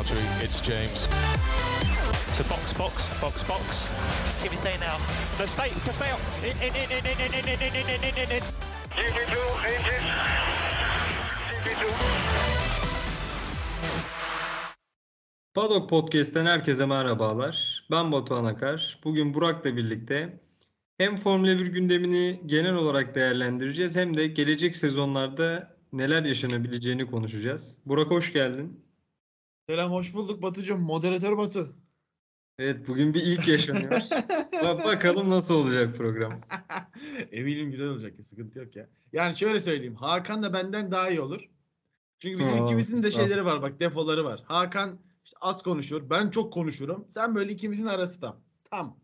[0.00, 0.44] Valtteri.
[0.44, 1.00] It's James.
[2.36, 3.88] So box, box, box, box.
[4.42, 4.96] Give me say now.
[5.38, 6.20] No, stay, stay up.
[6.42, 8.42] In, in, in, in, in, in, in, in, in, in, in, in.
[8.96, 9.36] GP2
[9.72, 10.06] engine.
[11.64, 11.84] GP2.
[15.54, 17.84] Paddock Podcast'ten herkese merhabalar.
[17.90, 18.98] Ben Batuhan Akar.
[19.04, 20.40] Bugün Burak'la birlikte
[20.98, 27.78] hem Formula 1 gündemini genel olarak değerlendireceğiz hem de gelecek sezonlarda neler yaşanabileceğini konuşacağız.
[27.86, 28.89] Burak hoş geldin.
[29.68, 30.76] Selam hoş bulduk Batucuğum.
[30.78, 31.76] Moderatör Batu.
[32.58, 33.90] Evet bugün bir ilk yaşanıyor.
[34.52, 36.40] Ba- bakalım nasıl olacak program.
[37.32, 38.88] Eminim güzel olacak ya sıkıntı yok ya.
[39.12, 39.94] Yani şöyle söyleyeyim.
[39.94, 41.50] Hakan da benden daha iyi olur.
[42.18, 44.42] Çünkü bizim Aa, ikimizin de şeyleri var bak defoları var.
[44.44, 46.10] Hakan işte az konuşur.
[46.10, 47.06] Ben çok konuşurum.
[47.08, 48.40] Sen böyle ikimizin arası tam.
[48.64, 49.00] Tam.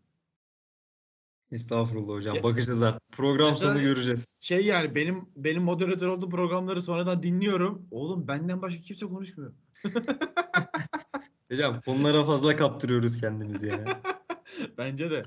[1.51, 2.35] Estağfurullah hocam.
[2.35, 3.11] Ya- Bakacağız artık.
[3.11, 4.39] Program Mesela- sonu göreceğiz.
[4.43, 7.87] Şey yani benim benim moderatör olduğum programları sonradan dinliyorum.
[7.91, 9.53] Oğlum benden başka kimse konuşmuyor.
[11.51, 14.01] Hocam bunlara fazla kaptırıyoruz kendimizi ya.
[14.77, 15.23] Bence de.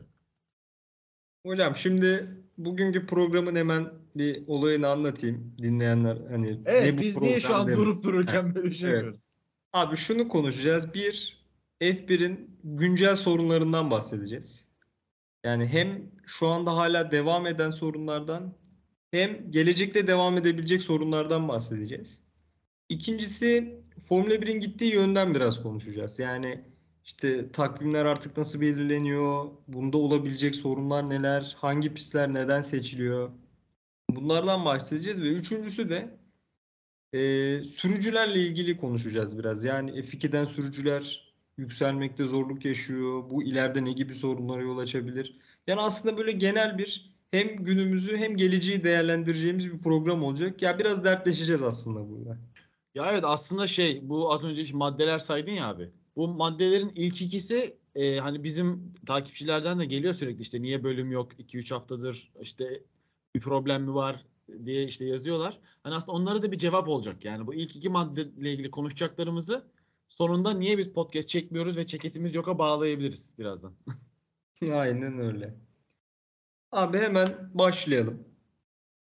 [1.46, 5.54] Hocam şimdi bugünkü programın hemen bir olayını anlatayım.
[5.62, 7.82] Dinleyenler hani Evet ne bu biz niye şu an demesin.
[7.82, 8.96] durup dururken böyle bir şey Evet.
[8.98, 9.32] yapıyoruz?
[9.72, 10.94] Abi şunu konuşacağız.
[10.94, 11.40] Bir,
[11.80, 14.68] F1'in güncel sorunlarından bahsedeceğiz.
[15.44, 18.58] Yani hem şu anda hala devam eden sorunlardan
[19.10, 22.29] hem gelecekte devam edebilecek sorunlardan bahsedeceğiz.
[22.90, 26.18] İkincisi Formula 1'in gittiği yönden biraz konuşacağız.
[26.18, 26.64] Yani
[27.04, 33.30] işte takvimler artık nasıl belirleniyor, bunda olabilecek sorunlar neler, hangi pistler neden seçiliyor.
[34.10, 36.20] Bunlardan bahsedeceğiz ve üçüncüsü de
[37.12, 39.64] ee, sürücülerle ilgili konuşacağız biraz.
[39.64, 43.30] Yani F2'den sürücüler yükselmekte zorluk yaşıyor.
[43.30, 45.38] Bu ileride ne gibi sorunlara yol açabilir?
[45.66, 50.62] Yani aslında böyle genel bir hem günümüzü hem geleceği değerlendireceğimiz bir program olacak.
[50.62, 52.38] Ya biraz dertleşeceğiz aslında burada.
[52.94, 55.90] Ya evet aslında şey bu az önce maddeler saydın ya abi.
[56.16, 61.32] Bu maddelerin ilk ikisi e, hani bizim takipçilerden de geliyor sürekli işte niye bölüm yok
[61.40, 62.84] 2-3 haftadır işte
[63.34, 64.26] bir problem mi var
[64.64, 65.60] diye işte yazıyorlar.
[65.82, 67.24] Hani aslında onlara da bir cevap olacak.
[67.24, 69.70] Yani bu ilk iki maddeyle ilgili konuşacaklarımızı
[70.08, 73.74] sonunda niye biz podcast çekmiyoruz ve çekesimiz yoka bağlayabiliriz birazdan.
[74.72, 75.54] Aynen öyle.
[76.72, 78.24] Abi hemen başlayalım.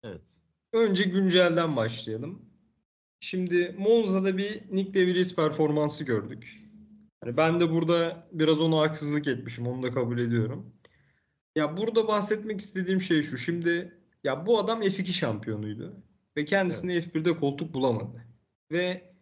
[0.02, 0.40] Evet.
[0.72, 2.43] Önce güncelden başlayalım.
[3.24, 6.60] Şimdi Monza'da bir Nick De Vries performansı gördük.
[7.20, 9.66] Hani ben de burada biraz ona haksızlık etmişim.
[9.66, 10.74] Onu da kabul ediyorum.
[11.56, 13.36] Ya burada bahsetmek istediğim şey şu.
[13.36, 13.92] Şimdi
[14.24, 15.96] ya bu adam F2 şampiyonuydu.
[16.36, 18.24] Ve kendisine F1'de koltuk bulamadı.
[18.72, 19.14] Ve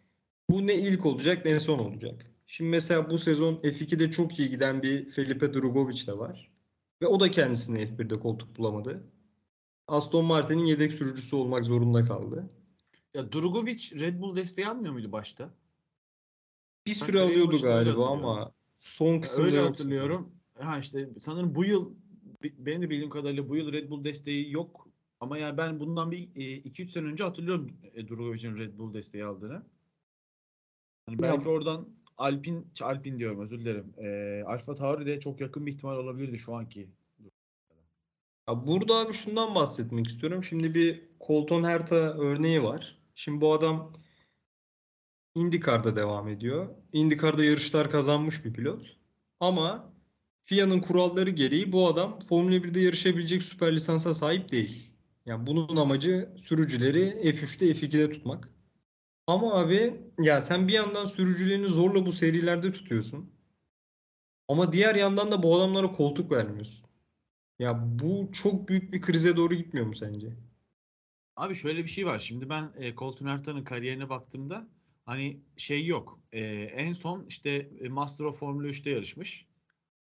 [0.49, 2.25] bu ne ilk olacak ne son olacak.
[2.47, 6.51] Şimdi mesela bu sezon F2'de çok iyi giden bir Felipe Drugovich de var.
[7.01, 9.03] Ve o da kendisine F1'de koltuk bulamadı.
[9.87, 12.49] Aston Martin'in yedek sürücüsü olmak zorunda kaldı.
[13.13, 15.49] Ya Drugovic Red Bull desteği almıyor muydu başta?
[16.85, 20.31] Bir süre kariyerin alıyordu galiba ama son Ya kısımda Öyle hatırlıyorum.
[20.59, 21.95] Ha işte sanırım bu yıl
[22.43, 24.87] benim de bildiğim kadarıyla bu yıl Red Bull desteği yok.
[25.19, 29.63] Ama yani ben bundan bir 2-3 sene önce hatırlıyorum e, Drugovic'in Red Bull desteği aldığını.
[31.05, 31.87] Hani Ya- belki oradan
[32.17, 33.93] Alpin, Alpin diyorum özür dilerim.
[33.97, 36.89] E, Alfa Tauri de çok yakın bir ihtimal olabilirdi şu anki.
[38.49, 40.43] Ya burada abi şundan bahsetmek istiyorum.
[40.43, 43.02] Şimdi bir Colton Herta örneği var.
[43.15, 43.93] Şimdi bu adam
[45.35, 46.69] IndyCar'da devam ediyor.
[46.93, 48.97] IndyCar'da yarışlar kazanmış bir pilot.
[49.39, 49.93] Ama
[50.45, 54.91] FIA'nın kuralları gereği bu adam Formula 1'de yarışabilecek süper lisansa sahip değil.
[55.25, 58.49] Yani bunun amacı sürücüleri F3'te F2'de tutmak.
[59.27, 63.31] Ama abi ya sen bir yandan sürücülerini zorla bu serilerde tutuyorsun.
[64.47, 66.87] Ama diğer yandan da bu adamlara koltuk vermiyorsun.
[67.59, 70.33] Ya bu çok büyük bir krize doğru gitmiyor mu sence?
[71.35, 72.19] Abi şöyle bir şey var.
[72.19, 74.67] Şimdi ben e, Colton Herta'nın kariyerine baktığımda
[75.05, 76.19] hani şey yok.
[76.31, 79.47] E, en son işte e, Master of Formula 3'te yarışmış.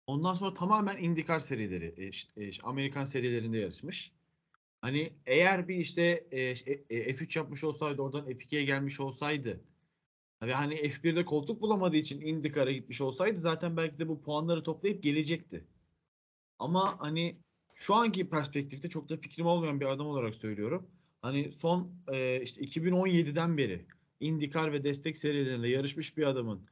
[0.06, 4.12] Ondan sonra tamamen IndyCar serileri, e, e, Amerikan serilerinde yarışmış.
[4.80, 6.52] Hani eğer bir işte e, e,
[6.90, 9.64] e, F3 yapmış olsaydı, oradan F2'ye gelmiş olsaydı
[10.42, 15.02] ve hani F1'de koltuk bulamadığı için IndyCar'a gitmiş olsaydı zaten belki de bu puanları toplayıp
[15.02, 15.64] gelecekti.
[16.58, 17.36] Ama hani
[17.74, 20.90] şu anki perspektifte çok da fikrim olmayan bir adam olarak söylüyorum.
[21.24, 23.86] Hani son e, işte 2017'den beri
[24.20, 26.66] IndyCar ve destek serilerinde yarışmış bir adamın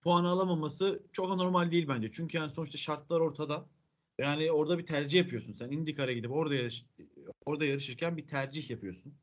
[0.00, 2.10] puan alamaması çok anormal değil bence.
[2.10, 3.66] Çünkü yani sonuçta şartlar ortada.
[4.18, 5.52] Yani orada bir tercih yapıyorsun.
[5.52, 6.86] Sen IndyCar'a gidip orada yarış,
[7.46, 9.14] orada yarışırken bir tercih yapıyorsun.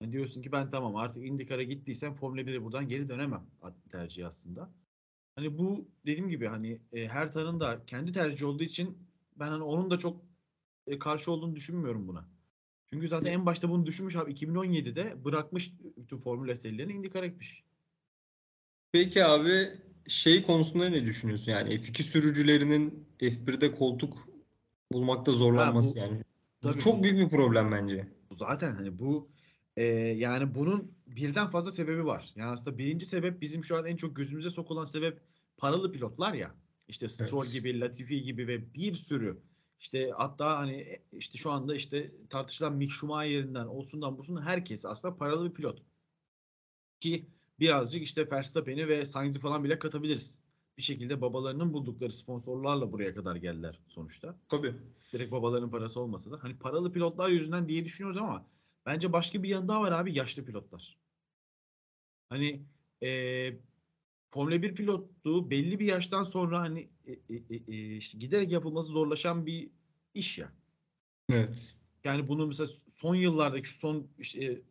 [0.00, 3.46] Yani diyorsun ki ben tamam artık IndyCar'a gittiysem Formula 1'e buradan geri dönemem
[3.90, 4.70] tercih aslında.
[5.36, 8.98] Hani bu dediğim gibi hani e, her tarın da kendi tercihi olduğu için
[9.36, 10.22] ben hani onun da çok
[10.86, 12.37] e, karşı olduğunu düşünmüyorum buna.
[12.92, 17.64] Çünkü zaten en başta bunu düşünmüş abi 2017'de bırakmış bütün Formula serilerini IndyCar'a gitmiş.
[18.92, 19.68] Peki abi
[20.08, 21.52] şey konusunda ne düşünüyorsun?
[21.52, 24.28] Yani F2 sürücülerinin F1'de koltuk
[24.92, 26.18] bulmakta zorlanması Ha, yani.
[26.62, 28.08] Bu tabii çok bu- büyük bir problem bence.
[28.32, 29.28] Zaten hani bu
[29.76, 32.32] e, yani bunun birden fazla sebebi var.
[32.36, 35.20] Yani aslında birinci sebep bizim şu an en çok gözümüze sokulan sebep
[35.56, 36.54] paralı pilotlar ya.
[36.88, 37.52] İşte Stroll Evet.
[37.52, 39.38] gibi, Latifi gibi ve bir sürü
[39.80, 45.16] işte hatta hani e, işte şu anda işte tartışılan Mick Schumacher'inden olsundan busundan herkes aslında
[45.16, 45.82] paralı bir pilot.
[47.00, 47.26] Ki
[47.60, 50.40] birazcık işte Verstappen'i ve Sainz'i falan bile katabiliriz.
[50.78, 54.74] Bir şekilde babalarının buldukları sponsorlarla buraya kadar geldiler sonuçta Tabii.
[55.12, 58.46] direkt babaların parası olmasa da hani paralı pilotlar yüzünden diye düşünüyoruz ama
[58.86, 60.98] bence başka bir yan daha var abi yaşlı pilotlar.
[62.28, 62.66] Hani
[63.00, 63.60] eee
[64.30, 68.92] Formula 1 pilotluğu belli bir yaştan sonra hani e, e, e, e, işte giderek yapılması
[68.92, 69.70] zorlaşan bir
[70.14, 70.52] iş ya.
[71.30, 71.74] Evet.
[72.04, 74.62] Yani bunu mesela son yıllardaki şu son işte,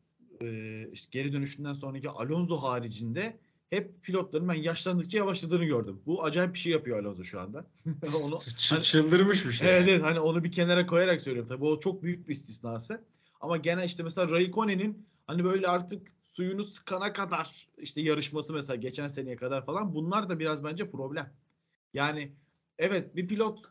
[0.41, 3.37] e, işte geri dönüşünden sonraki Alonso haricinde
[3.69, 6.01] hep pilotların ben yaşlandıkça yavaşladığını gördüm.
[6.05, 7.65] Bu acayip bir şey yapıyor Alonso şu anda.
[7.85, 9.69] Onu, Ç- hani- çıldırmış bir şey.
[9.69, 13.03] Evet, evet hani onu bir kenara koyarak söylüyorum tabii o çok büyük bir istisnası.
[13.41, 19.07] Ama gene işte mesela Raikkonen'in hani böyle artık suyunu sıkana kadar işte yarışması mesela geçen
[19.07, 21.33] seneye kadar falan bunlar da biraz bence problem.
[21.93, 22.31] Yani
[22.77, 23.61] evet bir pilot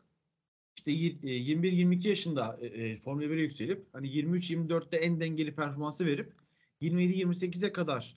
[0.76, 6.06] işte yir- e, 21-22 yaşında e, e, Formula 1'e yükselip hani 23-24'te en dengeli performansı
[6.06, 6.32] verip
[6.80, 8.16] 27-28'e kadar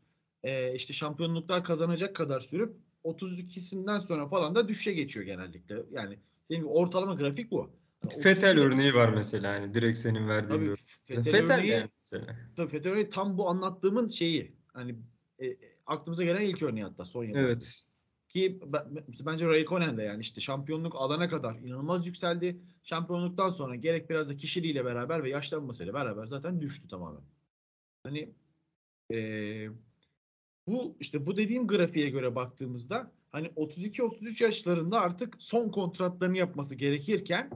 [0.76, 5.84] işte şampiyonluklar kazanacak kadar sürüp 32'sinden sonra falan da düşüşe geçiyor genellikle.
[5.92, 6.20] Yani
[6.50, 7.70] gibi ortalama grafik bu.
[8.08, 10.76] Fetel 32'de örneği var mesela hani direkt senin verdiğin Tabii.
[11.06, 12.36] Fetel, Fetel örneği, yani mesela.
[12.56, 14.56] tabii Fetel örneği tam bu anlattığımın şeyi.
[14.74, 14.96] Hani
[15.40, 17.48] e, e, aklımıza gelen ilk örneği hatta son yıllarda.
[17.48, 17.84] Evet.
[18.28, 22.62] Ki ben- bence Raikkonen de yani işte şampiyonluk alana kadar inanılmaz yükseldi.
[22.84, 27.22] Şampiyonluktan sonra gerek biraz da kişiliğiyle beraber ve yaşlanmasıyla beraber zaten düştü tamamen.
[28.04, 28.34] Hani
[29.10, 29.70] eee,
[30.68, 37.50] bu işte bu dediğim grafiğe göre baktığımızda hani 32-33 yaşlarında artık son kontratlarını yapması gerekirken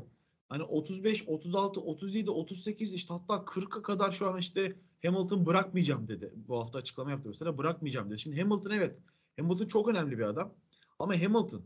[0.53, 6.33] hani 35, 36, 37, 38 işte hatta 40'a kadar şu an işte Hamilton bırakmayacağım dedi.
[6.35, 8.19] Bu hafta açıklama yaptı mesela bırakmayacağım dedi.
[8.19, 8.97] Şimdi Hamilton evet
[9.39, 10.53] Hamilton çok önemli bir adam.
[10.99, 11.61] Ama Hamilton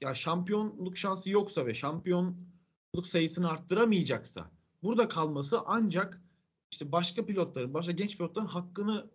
[0.00, 4.50] ya şampiyonluk şansı yoksa ve şampiyonluk sayısını arttıramayacaksa
[4.82, 6.22] burada kalması ancak
[6.70, 9.10] işte başka pilotların, başka genç pilotların hakkını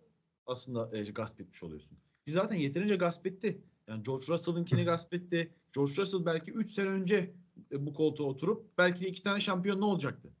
[0.46, 1.98] aslında e, gasp etmiş oluyorsun.
[2.26, 3.62] Ki zaten yeterince gasp etti.
[3.86, 5.54] Yani George Russell'ınkini gasp etti.
[5.74, 7.34] George Russell belki 3 sene önce
[7.72, 10.32] bu koltuğa oturup belki de iki tane şampiyon ne olacaktı?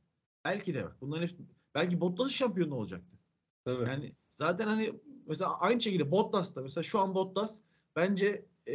[0.44, 0.96] Belki de bak.
[1.00, 1.36] Bunların hepsi,
[1.74, 3.16] belki Bottas şampiyon olacaktı?
[3.64, 3.88] Tabii.
[3.88, 4.92] Yani zaten hani
[5.26, 7.60] mesela aynı şekilde Bottas da mesela şu an Bottas
[7.96, 8.74] bence e,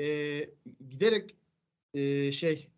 [0.89, 1.35] giderek
[1.93, 2.69] e, şey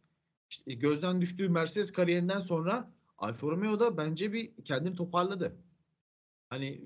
[0.49, 5.55] işte gözden düştüğü Mercedes kariyerinden sonra Alfa Romeo'da bence bir kendini toparladı.
[6.49, 6.81] Hani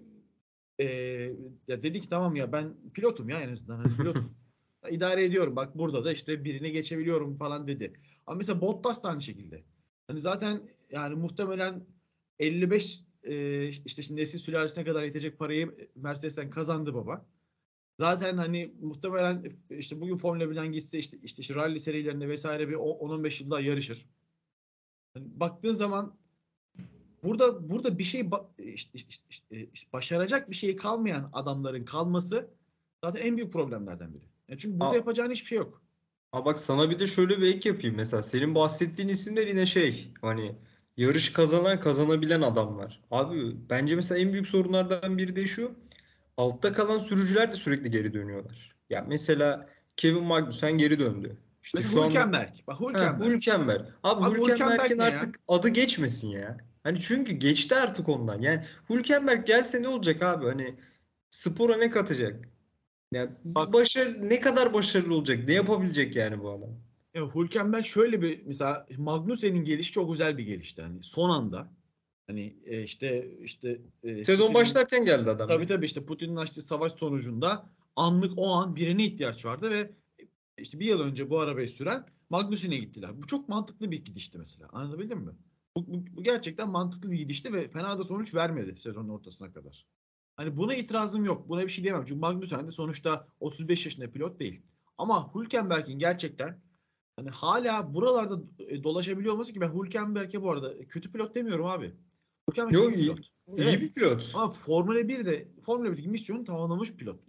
[0.80, 0.86] e,
[1.68, 4.31] ya dedi ki tamam ya ben pilotum ya en azından hani pilotum.
[4.92, 5.56] İdare ediyorum.
[5.56, 7.94] Bak burada da işte birini geçebiliyorum falan dedi.
[8.28, 9.64] Ama mesela Bottas da aynı şekilde.
[10.08, 10.62] Hani zaten
[10.92, 11.86] yani muhtemelen
[12.40, 17.26] 55 e, işte şimdi nesil sülalesine kadar yetecek parayı Mercedes'ten kazandı baba.
[18.00, 22.74] Zaten hani muhtemelen işte bugün Formula 1'den gitse işte işte, işte rally serilerinde vesaire bir
[22.74, 24.06] o- 10-15 yıl daha yarışır.
[25.14, 26.18] Hani baktığın zaman
[27.24, 32.50] burada burada bir şey ba- işte- işte- işte başaracak bir şey kalmayan adamların kalması
[33.04, 34.24] zaten en büyük problemlerden biri.
[34.50, 34.96] Yani çünkü burada Aa.
[34.96, 35.81] yapacağın hiçbir şey yok.
[36.31, 37.95] Ha bak sana bir de şöyle bir ek yapayım.
[37.95, 40.56] Mesela senin bahsettiğin isimler yine şey hani
[40.97, 43.02] yarış kazanan kazanabilen adamlar.
[43.12, 45.71] Abi bence mesela en büyük sorunlardan biri de şu.
[46.38, 48.76] Altta kalan sürücüler de sürekli geri dönüyorlar.
[48.90, 51.38] Ya mesela Kevin Magnussen geri döndü.
[51.64, 52.50] İşte Mesela şu anda Hülkenberg.
[52.68, 53.30] Bak Ha, Hülkenberg.
[53.31, 53.85] Hülkenberg.
[54.04, 55.09] Abi, Abi Hülkenberg'in Hülkenberg ne ya?
[55.09, 56.57] artık adı geçmesin ya.
[56.83, 58.42] Hani çünkü geçti artık ondan.
[58.42, 60.45] Yani Hülkenberg gelse ne olacak abi?
[60.45, 60.76] Hani
[61.30, 62.47] spora ne katacak?
[63.11, 65.47] Yani Bak- başarı ne kadar başarılı olacak?
[65.47, 66.69] Ne yapabilecek yani bu adam?
[67.13, 70.81] Ya Hülkenberg şöyle bir mesela Magnussen'in gelişi çok güzel bir gelişti.
[70.81, 71.71] Hani son anda
[72.28, 75.47] hani e, işte işte e, Sezon Putin'in- başlarken geldi adam.
[75.47, 79.92] Tabii tabii işte Putin'in açtığı savaş sonucunda anlık o an birine ihtiyaç vardı ve
[80.57, 83.21] işte bir yıl önce bu arabayı süren Magnussen'e gittiler.
[83.21, 84.69] Bu çok mantıklı bir gidişti mesela.
[84.73, 85.31] Anlatabildim mi?
[85.78, 89.85] Bu, bu, bu gerçekten mantıklı bir gidişti ve fena da sonuç vermedi sezonun ortasına kadar.
[90.40, 91.50] Hani buna itirazım yok.
[91.50, 92.06] Buna bir şey diyemem.
[92.06, 94.62] Çünkü Magnussen de sonuçta 35 yaşında pilot değil.
[94.98, 96.62] Ama Hülkenberg'in gerçekten
[97.16, 101.94] hani hala buralarda e, dolaşabiliyor olması ki ben Hülkenberg'e bu arada kötü pilot demiyorum abi.
[102.50, 103.19] Hülkenberg Yok, iyi pilot.
[103.58, 103.81] İyi Evet.
[103.81, 104.31] bir pilot.
[104.34, 107.19] Ama Formula 1'de Formula 1'deki misyonu tamamlamış pilot.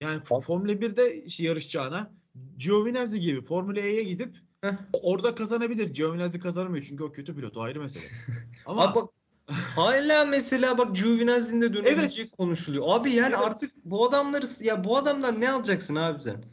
[0.00, 0.20] Yani.
[0.20, 2.14] Formula 1'de işte yarışacağına
[2.56, 4.72] Giovinazzi gibi Formula E'ye gidip Heh.
[4.92, 5.94] orada kazanabilir.
[5.94, 8.12] Giovinazzi kazanamıyor çünkü o kötü pilot o ayrı mesele.
[8.66, 9.10] Ama Abi bak
[9.52, 12.36] hala mesela bak Giovinazzi'nin de dönebilecek Evet.
[12.38, 12.84] konuşuluyor.
[12.88, 13.44] Abi yani Evet.
[13.46, 16.44] artık bu adamları ya bu adamdan ne alacaksın abi sen?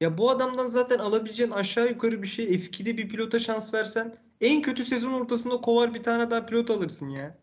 [0.00, 4.62] Ya bu adamdan zaten alabileceğin aşağı yukarı bir şey F2'de bir pilota şans versen en
[4.62, 7.38] kötü sezon ortasında kovar bir tane daha pilot alırsın ya.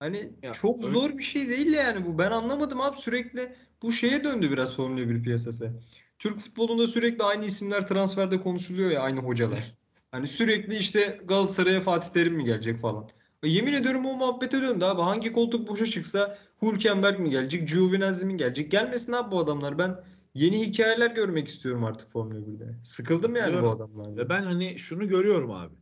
[0.00, 2.18] Hani Ya, çok öyle- zor bir şey değil yani bu.
[2.18, 5.70] Ben anlamadım abi sürekli bu şeye döndü biraz Formula 1 piyasası.
[6.18, 9.74] Türk futbolunda sürekli aynı isimler transferde konuşuluyor ya aynı hocalar.
[10.10, 13.08] Hani sürekli işte Galatasaray'a Fatih Terim mi gelecek falan.
[13.42, 15.02] E, Yemin ediyorum o muhabbete döndü abi.
[15.02, 18.70] Hangi koltuk boşa çıksa Hülkenberg mi gelecek, Giovinazzi mi gelecek?
[18.70, 19.78] Gelmesin abi bu adamlar.
[19.78, 20.04] Ben
[20.34, 22.76] yeni hikayeler görmek istiyorum artık Formula 1'de.
[22.82, 23.76] Sıkıldım yani bu Biliyorum.
[23.76, 24.16] adamlardan.
[24.16, 25.74] Ve ben hani şunu görüyorum abi.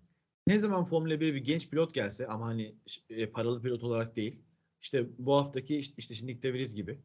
[0.47, 2.75] Ne zaman Formula 1'e bir genç pilot gelse ama hani
[3.11, 4.41] e, paralı pilot olarak değil.
[4.83, 7.01] İşte bu haftaki işte, işte Nick De Vries gibi.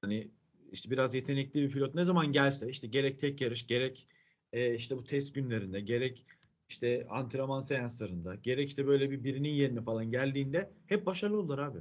[0.00, 0.30] Hani
[0.72, 4.08] işte biraz yetenekli bir pilot ne zaman gelse işte gerek tek yarış gerek
[4.52, 6.26] e, işte bu test günlerinde gerek
[6.74, 11.78] işte antrenman seanslarında gerek işte böyle bir birinin yerine falan geldiğinde hep başarılı oldular abi.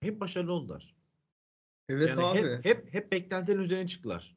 [0.00, 0.94] Hep başarılı oldular.
[1.88, 2.38] Evet yani abi.
[2.38, 4.36] hep hep hep beklentilerin üzerine çıktılar.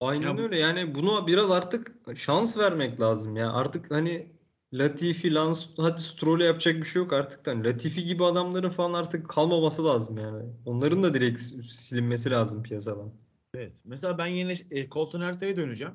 [0.00, 0.58] Aynen Ya öyle.
[0.58, 3.52] Yani buna biraz artık şans vermek lazım ya.
[3.52, 4.32] Artık hani
[4.72, 7.46] Latifi, Lance, hadi Stroll'e yapacak bir şey yok artık.
[7.46, 10.44] Hani Latifi gibi adamların falan artık kalmaması lazım yani.
[10.66, 13.12] Onların da direkt silinmesi lazım piyasadan.
[13.54, 13.76] Evet.
[13.84, 15.94] Mesela ben yine e, Colton Herta'ya döneceğim.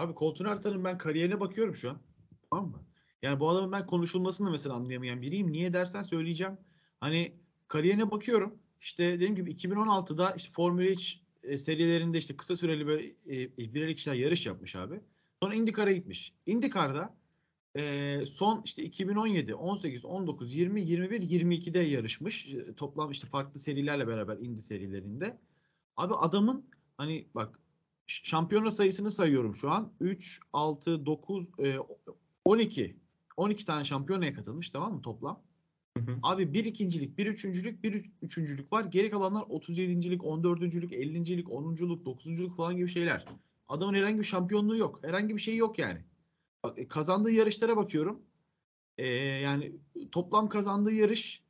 [0.00, 1.98] Abi Colton Herta'nın ben kariyerine bakıyorum şu an.
[2.50, 2.84] Tamam mı?
[3.22, 5.52] Yani bu adamın ben konuşulmasını mesela anlayamayan biriyim.
[5.52, 6.58] Niye dersen söyleyeceğim.
[7.00, 7.32] Hani
[7.68, 8.58] kariyerine bakıyorum.
[8.80, 13.88] İşte dediğim gibi 2016'da işte Formula 3 e, serilerinde işte kısa süreli böyle e, birer
[13.88, 15.00] ikişer yarış yapmış abi.
[15.42, 16.34] Sonra IndyCar'a gitmiş.
[16.46, 17.14] IndyCar'da
[17.76, 22.52] e, son işte 2017, 18, 19, 20, 21, 22'de yarışmış.
[22.54, 25.38] E, Toplam işte farklı serilerle beraber Indy serilerinde.
[25.96, 27.60] Abi adamın hani bak
[28.10, 29.92] şampiyona sayısını sayıyorum şu an.
[30.00, 31.76] 3, 6, 9, e,
[32.44, 32.96] 12.
[33.36, 35.42] 12 tane şampiyonaya katılmış tamam mı toplam?
[35.98, 36.18] Hı hı.
[36.22, 38.84] Abi bir ikincilik, bir üçüncülük, bir üç- üçüncülük var.
[38.84, 43.24] Geri kalanlar 37.lik, 14.lük, 50.lik, 10.luk, 9.luk falan gibi şeyler.
[43.68, 45.04] Adamın herhangi bir şampiyonluğu yok.
[45.04, 46.04] Herhangi bir şey yok yani.
[46.64, 48.22] Bak, e, kazandığı yarışlara bakıyorum.
[48.98, 49.72] E, yani
[50.12, 51.42] toplam kazandığı yarış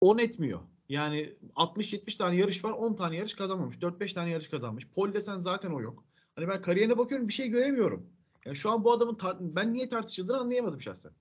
[0.00, 0.60] 10 etmiyor.
[0.92, 3.76] Yani 60-70 tane yarış var 10 tane yarış kazanmamış.
[3.76, 4.88] 4-5 tane yarış kazanmış.
[4.88, 6.04] Pol desen zaten o yok.
[6.36, 8.06] Hani ben kariyerine bakıyorum bir şey göremiyorum.
[8.44, 11.12] Yani şu an bu adamın ben niye tartışıldığını anlayamadım şahsen.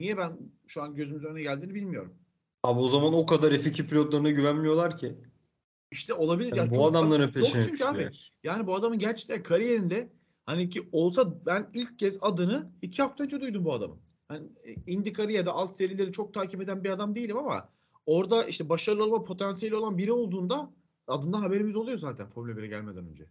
[0.00, 2.14] Niye ben şu an gözümüzün önüne geldiğini bilmiyorum.
[2.62, 5.14] Abi o zaman o kadar F2 pilotlarına güvenmiyorlar ki.
[5.90, 6.48] İşte olabilir.
[6.48, 8.10] Yani Yani bu çok- adamların peşine çünkü abi.
[8.44, 10.12] Yani bu adamın gerçekten kariyerinde
[10.46, 13.98] hani ki olsa ben ilk kez adını iki hafta önce duydum bu adamın.
[14.32, 14.48] Yani
[14.86, 17.75] IndyCar'ı ya da alt serileri çok takip eden bir adam değilim ama
[18.06, 20.70] orada işte başarılı olma potansiyeli olan biri olduğunda
[21.06, 23.26] adından haberimiz oluyor zaten Formula 1'e gelmeden önce.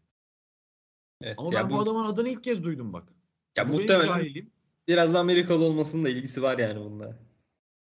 [1.21, 3.13] Evet, Ama ya ben bu, bu, adamın adını ilk kez duydum bak.
[3.57, 4.51] ya Bu muhtemelen cahilim.
[4.87, 7.19] biraz da Amerikalı olmasının da ilgisi var yani bunda.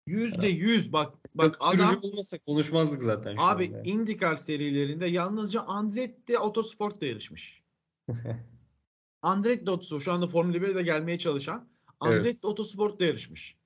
[0.07, 3.81] Yüzde yüz bak bak adam olmasa konuşmazdık zaten şu abi anda.
[3.81, 7.63] IndyCar serilerinde yalnızca Andretti Autosport'ta yarışmış.
[9.21, 11.69] Andretti Autosport şu anda Formula 1'de gelmeye çalışan
[11.99, 12.45] Andretti Evet.
[12.45, 13.57] Autosport'ta yarışmış.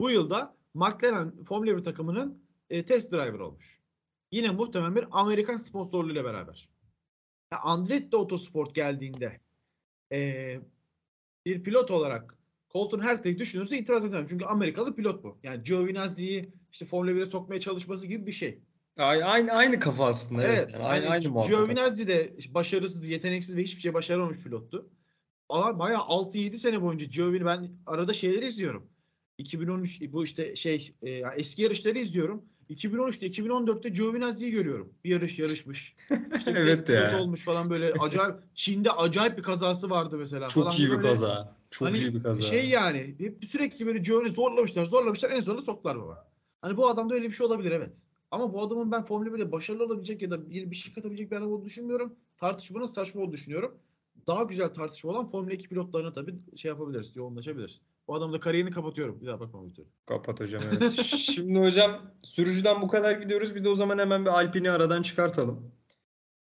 [0.00, 3.80] Bu yılda McLaren Formula 1 takımının e, test driver olmuş.
[4.32, 6.68] Yine muhtemelen bir Amerikan sponsorluğuyla beraber.
[7.52, 9.40] Ya Andretti Autosport geldiğinde
[10.12, 10.60] e,
[11.46, 12.38] bir pilot olarak
[12.72, 14.26] Colton Herta'yı düşünürse itiraz edemem.
[14.26, 15.38] Çünkü Amerikalı pilot bu.
[15.42, 18.58] Yani Giovinazzi'yi işte Formula 1'e sokmaya çalışması gibi bir şey.
[18.98, 20.42] Aynı, aynı, aynı kafa aslında.
[20.42, 20.58] Evet.
[20.58, 20.74] Evet.
[20.74, 21.48] yani aynı, aynı muhabbet.
[21.48, 24.90] Giovinazzi de başarısız, yeteneksiz ve hiçbir şey başaramamış pilottu.
[25.48, 28.90] Ama bayağı 6-7 sene boyunca Giovin ben arada şeyleri izliyorum.
[29.38, 32.44] 2013 bu işte şey e, yani eski yarışları izliyorum.
[32.70, 34.92] 2013'te 2014'te Giovinazzi'yi görüyorum.
[35.04, 35.96] Bir yarış yarışmış.
[36.36, 37.20] İşte Evet ya.
[37.20, 40.48] olmuş falan böyle acayip Çin'de acayip bir kazası vardı mesela.
[40.48, 41.02] Çok falan iyi bir böyle.
[41.02, 41.56] kaza.
[41.70, 42.42] Çok Hani iyi bir kaza.
[42.42, 46.28] Şey yani hep sürekli böyle Giovanni zorlamışlar zorlamışlar en sonunda soktular baba.
[46.62, 48.02] Hani bu adamda öyle bir şey olabilir evet.
[48.30, 51.36] Ama bu adamın ben Formula 1'de başarılı olabilecek ya da bir, bir şey katabilecek bir
[51.36, 52.14] adam olduğunu düşünmüyorum.
[52.38, 53.74] Tartışmanın saçma olduğunu düşünüyorum.
[54.26, 57.80] Daha güzel tartışma olan Formula 2 pilotlarına tabii şey yapabiliriz, yoğunlaşabiliriz.
[58.08, 59.20] Bu adamın da kariyerini kapatıyorum.
[59.20, 59.92] Bir daha bakmam istiyorum.
[60.06, 60.92] Kapat hocam evet.
[61.08, 61.90] Şimdi hocam
[62.24, 63.54] sürücüden bu kadar gidiyoruz.
[63.54, 65.72] Bir de o zaman hemen bir Alpine'i aradan çıkartalım.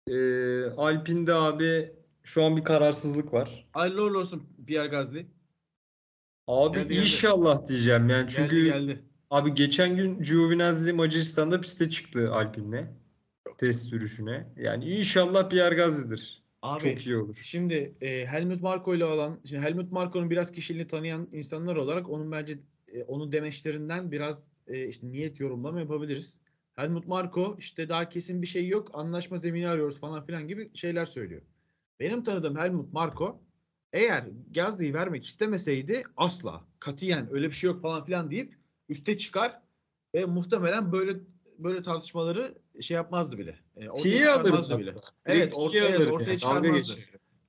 [0.08, 1.92] Ee, Alpine'de abi
[2.22, 3.68] şu an bir kararsızlık var.
[3.72, 5.26] Hayırlı uğurlu olsun Pierre Gasly.
[6.46, 7.02] Abi Geldi, geldi.
[7.02, 9.02] inşallah diyeceğim yani çünkü geldi geldi.
[9.30, 12.86] abi geçen gün Giovinazzi Macaristan'da piste çıktı Alpine'le.
[13.58, 14.52] Test sürüşüne.
[14.56, 16.41] Yani inşallah Pierre Gasly'dir.
[16.62, 17.34] Abi Çok iyi olur.
[17.42, 22.32] Şimdi e, Helmut Marko ile olan, şimdi Helmut Marko'nun biraz kişiliğini tanıyan insanlar olarak onun
[22.32, 22.54] bence
[22.88, 26.38] e, onun demeçlerinden biraz e, işte niyet yorumlama yapabiliriz.
[26.72, 31.04] Helmut Marko işte daha kesin bir şey yok, anlaşma zemini arıyoruz falan filan gibi şeyler
[31.04, 31.42] söylüyor.
[32.00, 33.42] Benim tanıdığım Helmut Marko
[33.92, 38.54] eğer Gazli'yi vermek istemeseydi asla katiyen öyle bir şey yok falan filan deyip
[38.88, 39.62] üste çıkar
[40.14, 41.12] ve muhtemelen böyle
[41.58, 43.58] böyle tartışmaları şey yapmazdı bile.
[43.76, 44.78] E, ortaya T'yi alırdı.
[44.78, 44.94] bile.
[45.26, 47.00] Evet, ortaya, alırdı ortaya yani, çıkarmazdı.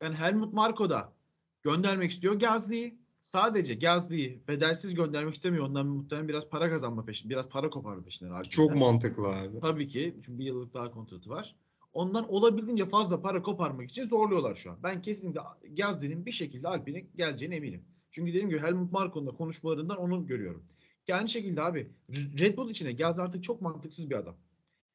[0.01, 1.13] Yani Helmut Marko da
[1.61, 3.03] göndermek istiyor Gazli'yi.
[3.21, 5.65] Sadece Gazli'yi bedelsiz göndermek istemiyor.
[5.65, 8.29] Ondan muhtemelen biraz para kazanma peşinde, biraz para koparma peşinde.
[8.29, 8.49] Alp'ten.
[8.49, 9.59] Çok mantıklı abi.
[9.59, 10.15] Tabii ki.
[10.25, 11.55] Çünkü bir yıllık daha kontratı var.
[11.93, 14.77] Ondan olabildiğince fazla para koparmak için zorluyorlar şu an.
[14.83, 15.41] Ben kesinlikle
[15.77, 17.85] Gazli'nin bir şekilde Alpine geleceğine eminim.
[18.11, 20.63] Çünkü dediğim gibi Helmut Marko'nun da konuşmalarından onu görüyorum.
[21.11, 21.91] Aynı şekilde abi
[22.39, 24.35] Red Bull içine Gazli artık çok mantıksız bir adam.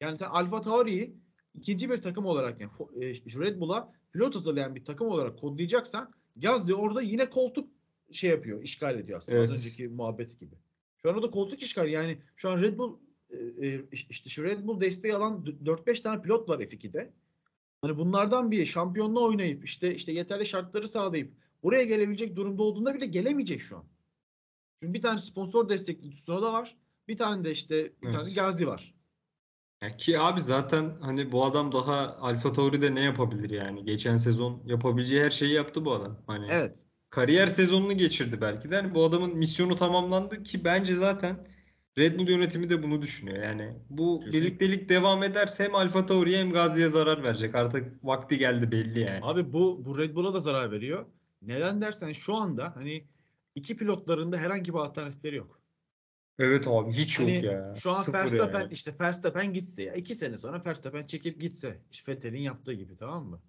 [0.01, 1.15] Yani sen Alfa Tauri'yi
[1.55, 6.75] ikinci bir takım olarak yani e, Red Bull'a pilot hazırlayan bir takım olarak kodlayacaksan Gazli
[6.75, 7.69] orada yine koltuk
[8.11, 9.51] şey yapıyor, işgal ediyor aslında Evet.
[9.51, 10.55] az önceki muhabbet gibi.
[11.01, 12.97] Şu an orada koltuk işgali yani şu an Red Bull
[13.29, 17.13] e, e, işte şu Red Bull desteği alan d- 4-5 tane pilot var F2'de.
[17.81, 23.05] Hani bunlardan biri şampiyonluğu oynayıp işte işte yeterli şartları sağlayıp buraya gelebilecek durumda olduğunda bile
[23.05, 23.83] gelemeyecek şu an.
[24.81, 26.77] Çünkü bir tane sponsor destekli Tsunoda var.
[27.07, 28.13] Bir tane de işte bir Evet.
[28.13, 28.95] tane Gazi var.
[29.83, 33.85] Ya ki abi zaten hani bu adam daha Alfa Tauri'de ne yapabilir yani?
[33.85, 36.23] Geçen sezon yapabileceği her şeyi yaptı bu adam.
[36.27, 36.85] Hani Evet.
[37.09, 38.75] kariyer sezonunu geçirdi belki de.
[38.75, 41.45] Hani bu adamın misyonu tamamlandı ki bence zaten
[41.97, 43.43] Red Bull yönetimi de bunu düşünüyor.
[43.43, 44.31] Yani bu Kesinlikle.
[44.31, 47.55] birliktelik devam ederse hem Alfa Tauri'ye hem Gazi'ye zarar verecek.
[47.55, 49.19] Artık vakti geldi belli yani.
[49.21, 51.05] Abi bu bu Red Bull'a da zarar veriyor.
[51.41, 53.07] Neden dersen şu anda hani
[53.55, 55.58] iki pilotların da herhangi bir alternatifleri yok.
[56.39, 57.73] Evet abi hiç yok Hani ya.
[57.75, 58.73] şu an Sıfır Verstappen yani.
[58.73, 63.25] işte Verstappen gitse ya iki sene sonra Verstappen çekip gitse işte Vettel'in yaptığı gibi tamam
[63.25, 63.41] mı?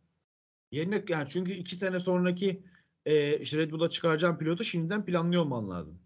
[0.72, 2.62] Yerine yani çünkü iki sene sonraki
[3.06, 5.98] e, işte Red Bull'a çıkaracağın pilotu şimdiden planlıyor olman lazım.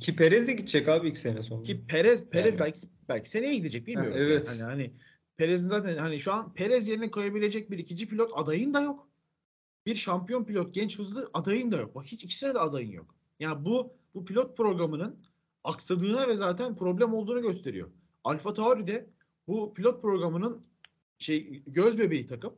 [0.00, 1.62] Ki Perez de gidecek abi ilk sene sonra.
[1.62, 2.60] Ki Perez Perez Yani.
[2.60, 4.12] belki belki seneye gidecek bilmiyorum.
[4.12, 4.48] Ha, evet.
[4.48, 4.92] Hani hani
[5.36, 9.08] Perez'in zaten hani şu an Perez yerine koyabilecek bir ikinci pilot adayın da yok.
[9.86, 11.94] Bir şampiyon pilot genç hızlı adayın da yok.
[11.94, 13.14] Bak hiç ikisine de adayın yok.
[13.40, 15.29] Yani bu bu pilot programının
[15.64, 17.90] aksadığına ve zaten problem olduğunu gösteriyor.
[18.24, 19.10] Alfa Tauri'de
[19.48, 20.62] bu pilot programının
[21.18, 22.54] şey göz bebeği takım.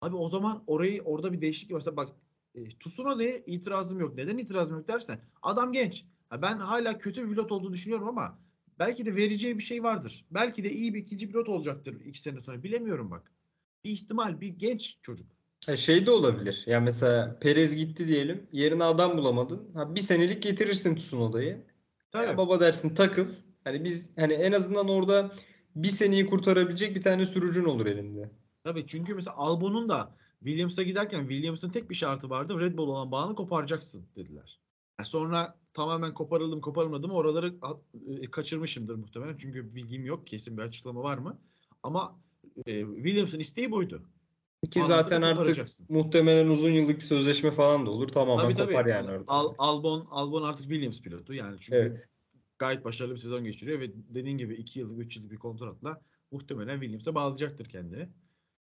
[0.00, 2.08] Abi o zaman orayı orada bir değişiklik varsa bak
[2.54, 4.16] e, Tsunoda'ya itirazım yok.
[4.16, 6.04] Neden itirazım yok dersen adam genç.
[6.28, 8.38] Ha, ben hala kötü bir pilot olduğunu düşünüyorum ama
[8.78, 10.24] belki de vereceği bir şey vardır.
[10.30, 12.62] Belki de iyi bir ikinci pilot olacaktır iki sene sonra.
[12.62, 13.32] Bilemiyorum bak.
[13.84, 15.26] Bir ihtimal bir genç çocuk.
[15.76, 16.62] Şey de olabilir.
[16.66, 18.46] Ya mesela Perez gitti diyelim.
[18.52, 19.74] Yerine adam bulamadın.
[19.74, 21.64] Ha, bir senelik getirirsin Tsunoda'yı.
[22.14, 22.26] Tabii.
[22.26, 23.26] Ya baba dersin takıl.
[23.64, 25.30] Hani biz hani en azından orada
[25.76, 28.30] bir seneyi kurtarabilecek bir tane sürücün olur elinde.
[28.64, 32.60] Tabii çünkü mesela Albon'un da Williams'a giderken Williams'ın tek bir şartı vardı.
[32.60, 34.60] Red Bull olan bağını koparacaksın dediler.
[35.00, 37.54] Yani sonra tamamen koparıldım koparılmadım oraları
[38.06, 39.36] e, kaçırmışımdır muhtemelen.
[39.36, 40.26] Çünkü bilgim yok.
[40.26, 41.38] Kesin bir açıklama var mı?
[41.82, 42.20] Ama
[42.66, 44.02] e, Williams'ın isteği buydu.
[44.70, 48.08] Ki zaten artık muhtemelen uzun yıllık bir sözleşme falan da olur.
[48.08, 48.72] Tamamen Tabii tabii.
[48.72, 49.24] kopar yani orada.
[49.26, 51.34] Al- Albon, Albon artık Williams pilotu.
[51.34, 52.08] Yani çünkü Evet.
[52.58, 56.00] gayet başarılı bir sezon geçiriyor ve dediğin gibi 2 yıllık 3 yıllık bir kontratla
[56.30, 58.08] muhtemelen Williams'a bağlayacaktır kendini.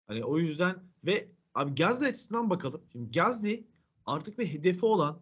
[0.07, 2.81] Hani o yüzden ve abi Gasly açısından bakalım.
[2.93, 3.65] Şimdi Gasly
[4.07, 5.21] artık bir hedefi olan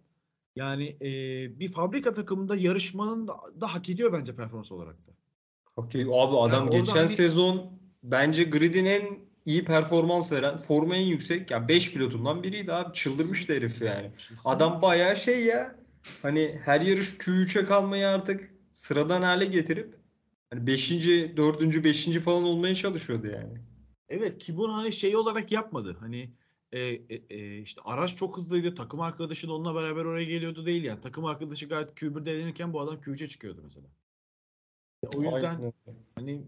[0.57, 1.11] yani e,
[1.61, 5.13] bir fabrika takımında yarışmanın da, da hak ediyor bence performans olarak da.
[5.77, 11.01] Okey, abi adam orada geçen hani- sezon bence gridin en iyi performans veren, formu en
[11.01, 11.51] yüksek.
[11.51, 12.93] Yani 5 pilotundan biriydi abi.
[12.93, 14.11] Çıldırmıştı herif yani.
[14.45, 15.77] Adam bayağı şey ya.
[16.23, 19.97] Hani her yarış Q3'e kalmayı artık sıradan hale getirip
[20.51, 20.91] hani 5.
[20.91, 21.85] 4.
[21.85, 22.19] 5.
[22.19, 23.59] falan olmaya çalışıyordu yani.
[24.09, 25.97] Evet ki bunu hani şey olarak yapmadı.
[26.01, 26.31] Hani
[26.73, 28.75] e, e, e, işte araç çok hızlıydı.
[28.75, 31.01] Takım arkadaşı da onunla beraber oraya geliyordu değil yani.
[31.01, 33.87] Takım arkadaşı gayet Q1'de elenirken bu adam Q3'e çıkıyordu mesela.
[35.17, 35.73] O yüzden Aynen
[36.15, 36.45] hani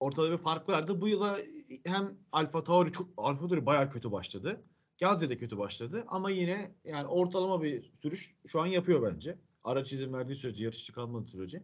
[0.00, 1.00] ortada bir fark vardı.
[1.00, 1.38] Bu yıla
[1.84, 4.62] hem Alfa Tauri çok Alfa Tauri bayağı kötü başladı.
[5.00, 9.38] Gazze de kötü başladı ama yine yani ortalama bir sürüş şu an yapıyor bence.
[9.64, 11.62] Araç izin verdiği sürece, yarışçı kalmadığı sürece.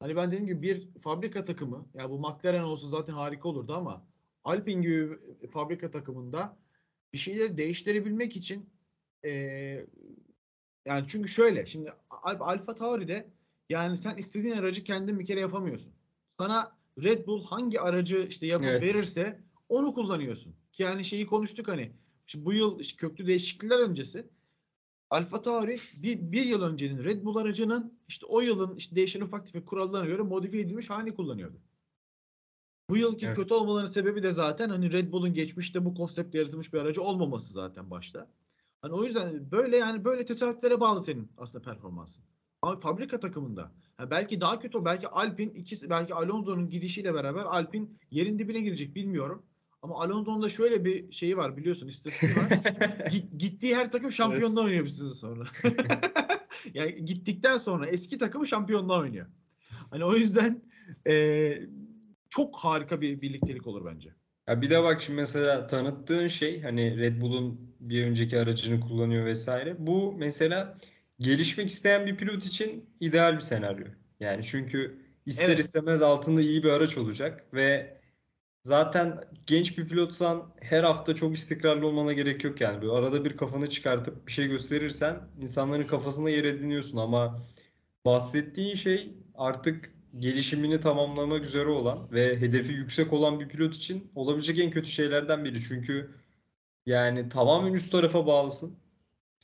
[0.00, 4.06] Hani ben dediğim gibi bir fabrika takımı, ya bu McLaren olsa zaten harika olurdu ama
[4.44, 5.18] Alpine gibi
[5.50, 6.56] fabrika takımında
[7.12, 8.70] bir şeyleri değiştirebilmek için
[9.24, 9.86] eee,
[10.86, 13.26] yani çünkü şöyle şimdi Al- Alfa Tauri'de
[13.68, 15.92] yani sen istediğin aracı kendin bir kere yapamıyorsun.
[16.28, 18.82] Sana Red Bull hangi aracı işte yapıp Evet.
[18.82, 20.54] verirse onu kullanıyorsun.
[20.78, 21.92] Yani şeyi konuştuk hani
[22.26, 24.26] şimdi bu yıl işte köklü değişiklikler öncesi
[25.10, 29.46] Alfa Tauri bir, bir yıl öncenin Red Bull aracının işte o yılın işte değişen ufak
[29.46, 31.60] tefek kurallarına göre modifiye edilmiş halini kullanıyordu.
[32.90, 33.36] Bu yılki Evet.
[33.36, 37.52] kötü olmalarının sebebi de zaten hani Red Bull'un geçmişte bu konseptle yaratılmış bir aracı olmaması
[37.52, 38.30] zaten başta.
[38.82, 42.24] Hani o yüzden böyle yani böyle tesadüflere bağlı senin aslında performansın.
[42.64, 47.86] Ama fabrika takımında ha belki daha kötü belki Alpine ikisi belki Alonso'nun gidişiyle beraber Alpine
[48.10, 49.42] yerin dibine girecek bilmiyorum.
[49.82, 52.48] Ama Alonso'nun da şöyle bir şeyi var biliyorsun istatistiği var.
[53.10, 55.44] Git- gittiği her takım şampiyonluğa oynuyor bir sezon sonra.
[56.74, 59.26] yani gittikten sonra eski takımı şampiyonluğa oynuyor.
[59.90, 60.62] Hani o yüzden
[61.08, 61.56] e,
[62.28, 64.10] çok harika bir birliktelik olur bence.
[64.48, 69.24] Ya bir de bak şimdi mesela tanıttığın şey hani Red Bull'un bir önceki aracını kullanıyor
[69.24, 69.76] vesaire.
[69.78, 70.74] Bu mesela
[71.18, 73.86] gelişmek isteyen bir pilot için ideal bir senaryo.
[74.20, 75.58] Yani çünkü ister Evet.
[75.58, 78.00] istemez altında iyi bir araç olacak ve
[78.64, 82.82] zaten genç bir pilotsan her hafta çok istikrarlı olmana gerek yok yani.
[82.82, 87.38] Böyle arada bir kafanı çıkartıp bir şey gösterirsen insanların kafasında yer ediniyorsun ama
[88.06, 94.58] bahsettiğin şey artık gelişimini tamamlamak üzere olan ve hedefi yüksek olan bir pilot için olabilecek
[94.58, 95.60] en kötü şeylerden biri.
[95.62, 96.10] Çünkü
[96.86, 98.78] yani tamamen üst tarafa bağlısın.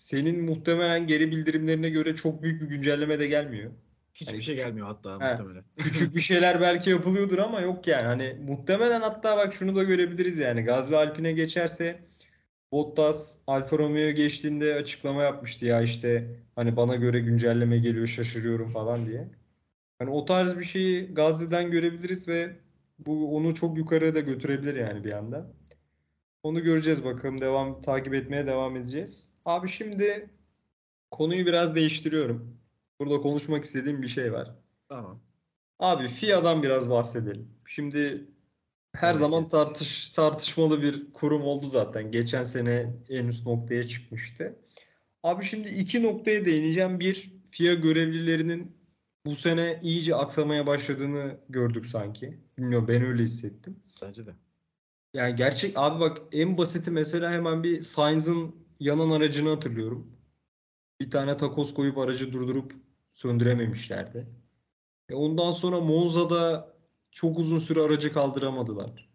[0.01, 3.71] Senin muhtemelen geri bildirimlerine göre çok büyük bir güncelleme de gelmiyor.
[4.15, 5.33] Hiçbir Hani şey küçük- gelmiyor hatta He.
[5.33, 5.65] muhtemelen.
[5.77, 8.07] Küçük bir şeyler belki yapılıyordur ama yok yani.
[8.07, 10.63] Hani muhtemelen hatta bak şunu da görebiliriz yani.
[10.63, 12.01] Gazli Alpine geçerse
[12.73, 19.07] Bottas Alfa Romeo geçtiğinde açıklama yapmıştı ya işte hani bana göre güncelleme geliyor şaşırıyorum falan
[19.07, 19.29] diye.
[19.99, 22.57] Hani o tarz bir şeyi Gazli'den görebiliriz ve
[22.99, 25.53] bu onu çok yukarıya da götürebilir yani bir anda.
[26.43, 27.41] Onu göreceğiz bakalım.
[27.41, 29.30] Devam takip etmeye devam edeceğiz.
[29.45, 30.31] Abi şimdi
[31.11, 32.61] konuyu biraz değiştiriyorum.
[33.01, 34.55] Burada konuşmak istediğim bir şey var.
[34.89, 35.21] Tamam.
[35.79, 37.49] Abi FIA'dan biraz bahsedelim.
[37.69, 38.29] Şimdi
[38.93, 42.11] her Evet, zaman tartış tartışmalı bir kurum oldu zaten.
[42.11, 44.57] Geçen sene en üst noktaya çıkmıştı.
[45.23, 47.01] Abi şimdi iki noktaya değineceğim.
[47.01, 48.77] Bir, FIA görevlilerinin
[49.27, 52.39] bu sene iyice aksamaya başladığını gördük sanki.
[52.59, 53.83] Bilmiyorum ben öyle hissettim.
[54.03, 54.31] Bence de.
[55.15, 60.17] Yani gerçek abi bak en basiti mesela hemen bir Sainz'ın yanan aracını hatırlıyorum.
[61.01, 62.73] Bir tane takoz koyup aracı durdurup
[63.13, 64.27] söndürememişlerdi.
[65.09, 66.75] E ondan sonra Monza'da
[67.11, 69.11] çok uzun süre aracı kaldıramadılar.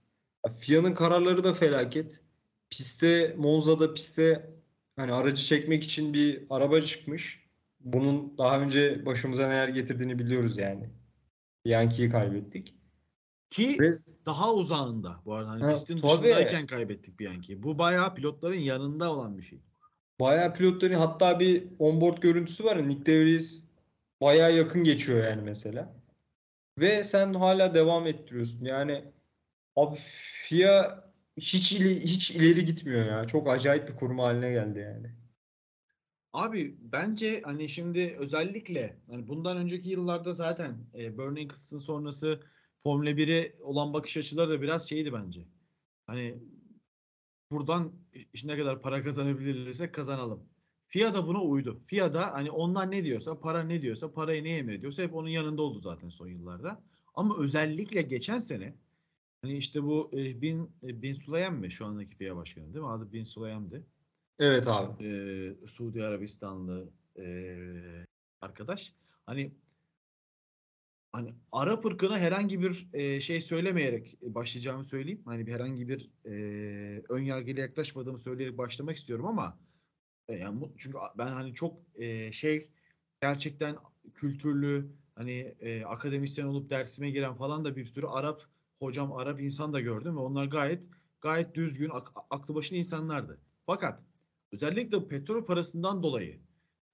[0.59, 2.21] FIA'nın kararları da felaket.
[2.69, 4.55] Piste Monza'da piste
[4.95, 7.45] hani aracı çekmek için bir araba çıkmış.
[7.79, 10.89] Bunun daha önce başımıza neler getirdiğini biliyoruz yani.
[11.65, 12.75] Bianchi'yi kaybettik.
[13.55, 13.91] Ki Ve
[14.25, 15.49] daha uzağında bu arada.
[15.49, 16.11] Hani Ha, pistin tabii.
[16.11, 17.63] dışındayken kaybettik bir yanki.
[17.63, 19.59] Bu bayağı pilotların yanında olan bir şey.
[20.19, 23.65] Bayağı pilotların hatta bir onboard görüntüsü var Nick DeVries
[24.21, 25.95] bayağı yakın geçiyor yani mesela.
[26.79, 28.65] Ve sen hala devam ettiriyorsun.
[28.65, 29.05] Yani
[29.75, 31.03] abi FIA
[31.37, 33.27] hiç ili, hiç ileri gitmiyor ya.
[33.27, 35.11] Çok acayip bir kurum haline geldi yani.
[36.33, 42.39] Abi bence hani şimdi özellikle hani bundan önceki yıllarda zaten e, Bernie Eccleston sonrası
[42.85, 45.45] Formula 1'e olan bakış açıları da biraz şeydi bence.
[46.07, 46.39] Hani
[47.51, 47.93] buradan
[48.43, 50.43] ne kadar para kazanabilirse kazanalım.
[50.87, 51.81] FIA da buna uydu.
[51.85, 55.61] FIA da hani onlar ne diyorsa, para ne diyorsa, parayı ne emrediyorsa hep onun yanında
[55.61, 56.83] oldu zaten son yıllarda.
[57.13, 58.75] Ama özellikle geçen sene
[59.41, 62.91] hani işte bu e, Bin e, Bin Sulayem mi şu andaki FIA başkanı değil mi?
[62.91, 63.85] Adı Bin Sulayem'di
[64.39, 65.05] Evet abi.
[65.07, 67.25] e, Suudi Arabistanlı e,
[68.41, 68.93] arkadaş
[69.25, 69.51] hani
[71.15, 75.21] hani Arap ırkına herhangi bir e, şey söylemeyerek başlayacağımı söyleyeyim.
[75.25, 76.31] Hani bir herhangi bir e,
[77.09, 79.59] ön yargıyla yaklaşmadığımı söyleyerek başlamak istiyorum ama
[80.27, 82.69] e, yani çünkü ben hani çok e, şey
[83.21, 83.75] gerçekten
[84.13, 88.41] kültürlü hani e, akademisyen olup dersime giren falan da bir sürü Arap
[88.79, 90.87] hocam Arap insan da gördüm ve onlar gayet
[91.21, 93.39] gayet düzgün ak- aklı başında insanlardı.
[93.65, 94.03] Fakat
[94.51, 96.39] özellikle petrol parasından dolayı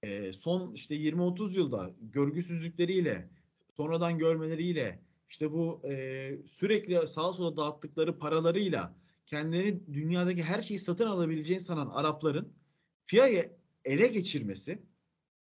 [0.02, 3.28] e, son işte 20-30 yılda görgüsüzlükleriyle
[3.76, 8.94] sonradan görmeleriyle işte bu e, sürekli sağa sola dağıttıkları paralarıyla
[9.26, 12.52] kendileri dünyadaki her şeyi satın alabileceğini sanan Arapların
[13.04, 13.44] FIA'yı
[13.84, 14.82] ele geçirmesi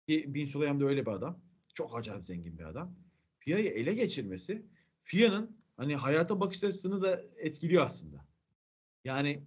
[0.08, 1.40] ki Bin Sulayem de öyle bir adam.
[1.74, 2.96] Çok acayip zengin bir adam.
[3.40, 4.66] FIA'yı ele geçirmesi
[5.02, 8.26] FIA'nın hani hayata bakış açısını da etkiliyor aslında.
[9.04, 9.44] Yani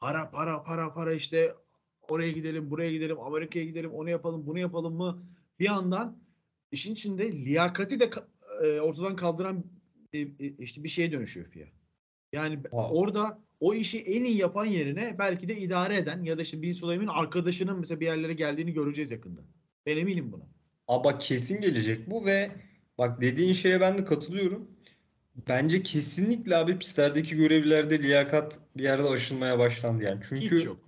[0.00, 1.54] para para para para işte
[2.08, 5.22] oraya gidelim buraya gidelim Amerika'ya gidelim onu yapalım bunu yapalım mı
[5.58, 6.25] bir yandan
[6.72, 8.10] işin içinde liyakati de
[8.64, 9.64] e, ortadan kaldıran
[10.12, 11.66] e, e, işte bir şeye dönüşüyor FIA.
[12.32, 12.98] Yani Wow.
[12.98, 16.72] orada o işi en iyi yapan yerine belki de idare eden ya da işte Bin
[16.72, 19.40] Sulayem'in arkadaşının mesela bir yerlere geldiğini göreceğiz yakında.
[19.86, 20.42] Ben eminim buna.
[20.88, 22.50] Aa bak kesin gelecek bu ve
[22.98, 24.70] bak dediğin şeye ben de katılıyorum.
[25.48, 30.20] Bence kesinlikle abi pistlerdeki görevlilerde liyakat bir yerde aşılmaya başlandı yani.
[30.28, 30.78] Çünkü Hiç yok.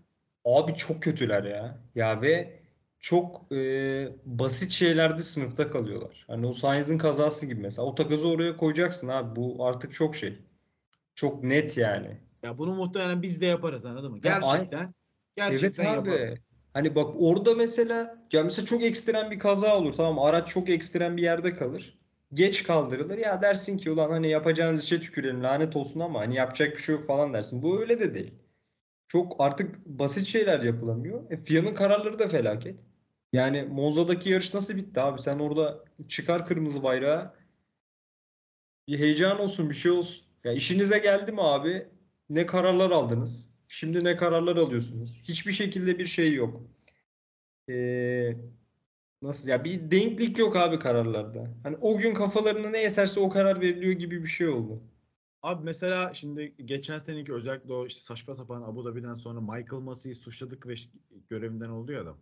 [0.44, 1.78] Abi çok kötüler ya.
[1.94, 2.57] Ya ve
[3.00, 6.24] çok e, basit şeylerde sınıfta kalıyorlar.
[6.26, 7.86] Hani o Sainz'in kazası gibi mesela.
[7.88, 9.36] O takızı oraya koyacaksın abi.
[9.36, 10.38] Bu artık çok şey.
[11.14, 12.20] Çok net yani.
[12.42, 14.20] Ya bunu muhtemelen biz de yaparız anladın mı?
[14.24, 14.94] Ya ay- Gerçekten
[15.36, 16.10] gerçekten Evet abi.
[16.10, 16.38] yaparız.
[16.74, 20.18] Hani bak orada mesela ya mesela çok ekstrem bir kaza olur tamam?
[20.18, 21.98] Araç çok ekstrem bir yerde kalır.
[22.32, 23.18] Geç kaldırılır.
[23.18, 26.94] Ya dersin ki ulan hani yapacağınız işe tükürelim lanet olsun ama hani yapacak bir şey
[26.94, 27.62] yok falan dersin.
[27.62, 28.34] Bu öyle de değil.
[29.08, 31.30] Çok artık basit şeyler yapılamıyor.
[31.30, 32.80] E, FIA'nın kararları da felaket.
[33.32, 35.20] Yani Monza'daki yarış nasıl bitti abi?
[35.20, 37.34] Sen orada çıkar kırmızı bayrağı.
[38.88, 40.26] Bir heyecan olsun, bir şey olsun.
[40.44, 41.88] Ya işinize geldi mi abi?
[42.30, 43.50] Ne kararlar aldınız?
[43.68, 45.20] Şimdi ne kararlar alıyorsunuz?
[45.22, 46.62] Hiçbir şekilde bir şey yok.
[47.70, 48.36] Ee,
[49.22, 51.50] nasıl ya bir denklik yok abi kararlarda.
[51.62, 54.82] Hani o gün kafalarına ne eserse o karar veriliyor gibi bir şey oldu.
[55.42, 60.14] Abi mesela şimdi geçen seneki özellikle o işte saçma sapan Abu Dhabi'den sonra Michael Massey'i
[60.14, 60.74] suçladık ve
[61.28, 62.18] görevinden oldu adam.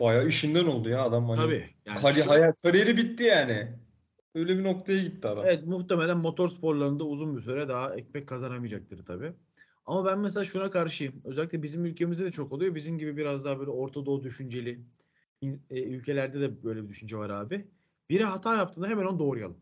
[0.00, 1.36] Bayağı işinden oldu ya adam hani.
[1.36, 1.68] Tabii.
[1.86, 3.72] Yani Kari- şu- hayat kariyeri bitti yani.
[4.34, 5.44] Öyle bir noktaya gitti adam.
[5.46, 9.32] Evet muhtemelen motor sporlarında uzun bir süre daha ekmek kazanamayacaktır tabii.
[9.86, 11.14] Ama ben mesela şuna karşıyım.
[11.24, 12.74] Özellikle bizim ülkemizde de çok oluyor.
[12.74, 14.80] Bizim gibi biraz daha böyle Orta Doğu düşünceli
[15.70, 17.66] e, ülkelerde de böyle bir düşünce var abi.
[18.10, 19.56] Biri hata yaptığında hemen onu doğrayalım.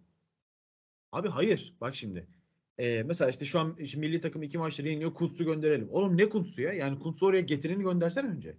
[1.13, 1.75] Abi hayır.
[1.81, 2.27] Bak şimdi.
[2.79, 5.15] E, mesela işte şu an işte milli takım iki maçları yeniliyor.
[5.15, 5.89] Kuntz'u gönderelim.
[5.91, 6.73] Oğlum ne Kuntz'u ya?
[6.73, 8.57] Yani Kuntz'u oraya getireni göndersen önce.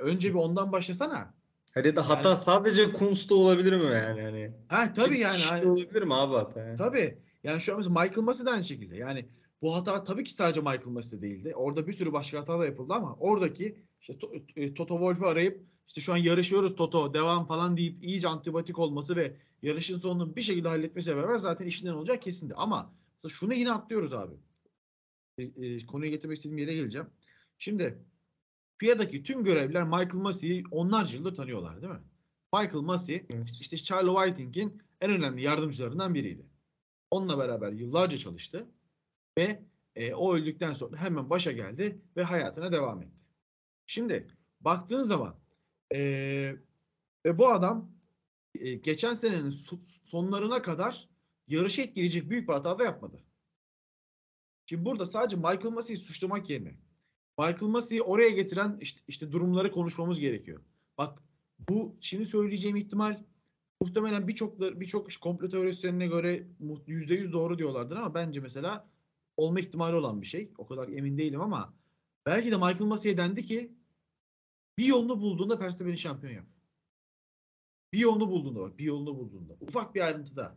[0.00, 1.34] Önce bir ondan başlasana.
[1.74, 4.22] Hani de hata Yani- sadece Kunst'ta olabilir mi yani?
[4.22, 5.42] Hani Ha tabii yani.
[5.48, 6.60] hani- olabilir mi abi hata?
[6.60, 6.76] yani?
[6.76, 7.18] Tabii.
[7.44, 8.96] Yani şu an mesela Michael Massey de aynı şekilde.
[8.96, 9.28] Yani
[9.62, 11.52] bu hata tabii ki sadece Michael Massey'de değildi.
[11.56, 14.18] Orada bir sürü başka hata da yapıldı ama oradaki işte
[14.56, 19.16] e, Toto Wolff'u arayıp işte şu an yarışıyoruz Toto devam falan deyip iyice antipatik olması
[19.16, 22.54] ve yarışın sonunu bir şekilde halletmesiyle beraber zaten işinden olacak kesindi.
[22.54, 22.92] Ama
[23.28, 24.34] şunu yine atlıyoruz abi.
[25.38, 27.06] E, e, konuyu getirmek istediğim yere geleceğim.
[27.58, 27.98] Şimdi
[28.80, 32.00] FIA'daki tüm görevliler Michael Massey'i onlarca yıldır tanıyorlar değil mi?
[32.54, 33.56] Michael Massey Evet.
[33.60, 36.46] işte Charlie Whiting'in en önemli yardımcılarından biriydi.
[37.10, 38.66] Onunla beraber yıllarca çalıştı
[39.38, 39.62] ve
[39.96, 43.20] e, o öldükten sonra hemen başa geldi ve hayatına devam etti.
[43.86, 44.26] Şimdi
[44.60, 45.36] baktığın zaman
[45.94, 45.98] e,
[47.26, 47.92] ve bu adam
[48.54, 51.08] e, geçen senenin so- sonlarına kadar
[51.48, 53.20] yarışı etkileyecek büyük bir hata da yapmadı.
[54.66, 56.76] Şimdi burada sadece Michael Massey'i suçlamak yerine
[57.40, 60.60] Michael Massey'i oraya getiren işte, işte durumları konuşmamız gerekiyor.
[60.98, 61.22] Bak
[61.68, 63.22] bu şimdi söyleyeceğim ihtimal
[63.82, 68.88] muhtemelen birçok birçok komplo teorisyenine göre mu- %100 doğru diyorlardır ama bence mesela
[69.36, 70.50] olma ihtimali olan bir şey.
[70.58, 71.74] O kadar emin değilim ama
[72.26, 73.72] belki de Michael Massey'e dendi ki
[74.78, 76.46] bir yolunu bulduğunda Verstappen'i şampiyon yap.
[77.92, 79.56] Bir yolunu bulduğunda bak, bir yolunu bulduğunda.
[79.60, 80.56] Ufak bir ayrıntıda.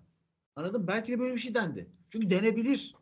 [0.55, 0.87] Anladın?
[0.87, 1.89] Belki de böyle bir şey dendi.
[2.09, 2.95] Çünkü denebilir.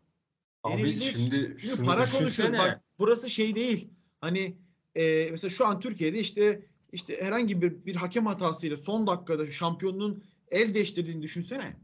[0.63, 1.11] Abi Denebilir.
[1.11, 2.21] şimdi şunu para konuşuyor.
[2.29, 2.57] düşünsene.
[2.57, 3.89] Bak burası şey değil.
[4.21, 4.57] Hani
[4.95, 10.23] e, mesela şu an Türkiye'de işte işte herhangi bir bir hakem hatasıyla son dakikada şampiyonluğun
[10.51, 11.75] el değiştirdiğini düşünsene.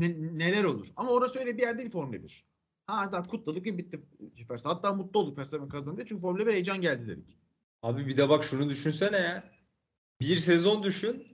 [0.00, 0.86] Ne- neler olur?
[0.96, 2.44] Ama orası öyle bir yer değil Formula 1.
[2.86, 4.00] Ha tamam kutladık ve bitti.
[4.64, 7.38] Hatta mutlu olduk Verstappen kazandı çünkü Formula 1 heyecan geldi dedik.
[7.82, 9.44] Abi bir de bak şunu düşünsene ya.
[10.20, 11.26] Bir sezon düşün.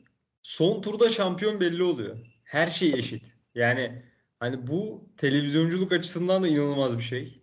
[0.42, 2.18] Son turda şampiyon belli oluyor.
[2.44, 3.34] Her şey eşit.
[3.54, 4.02] Yani
[4.40, 7.42] hani bu televizyonculuk açısından da inanılmaz bir şey.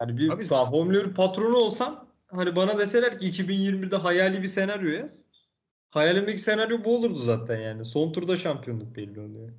[0.00, 4.90] Hani bir Abi- Formula 1 patronu olsam hani bana deseler ki 2021'de hayali bir senaryo
[4.90, 5.22] yaz.
[5.90, 7.84] Hayalimdeki senaryo bu olurdu zaten yani.
[7.84, 9.50] Son turda şampiyonluk belli oluyor.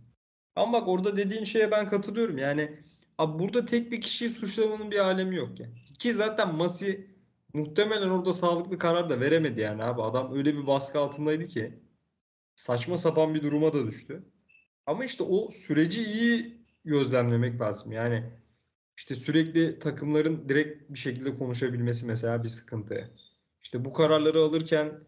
[0.56, 2.38] Ama bak orada dediğin şeye ben katılıyorum.
[2.38, 2.80] Yani
[3.18, 5.68] abi burada tek bir kişiyi suçlamanın bir alemi yok ya.
[6.00, 7.16] Ki zaten Masi
[7.54, 10.02] muhtemelen orada sağlıklı karar da veremedi yani abi.
[10.02, 11.80] Adam öyle bir baskı altındaydı ki
[12.56, 14.24] saçma sapan bir duruma da düştü.
[14.86, 17.92] Ama işte o süreci iyi gözlemlemek lazım.
[17.92, 18.24] Yani
[19.02, 23.12] işte sürekli takımların direkt bir şekilde konuşabilmesi mesela bir sıkıntı.
[23.62, 25.00] İşte bu kararları alırken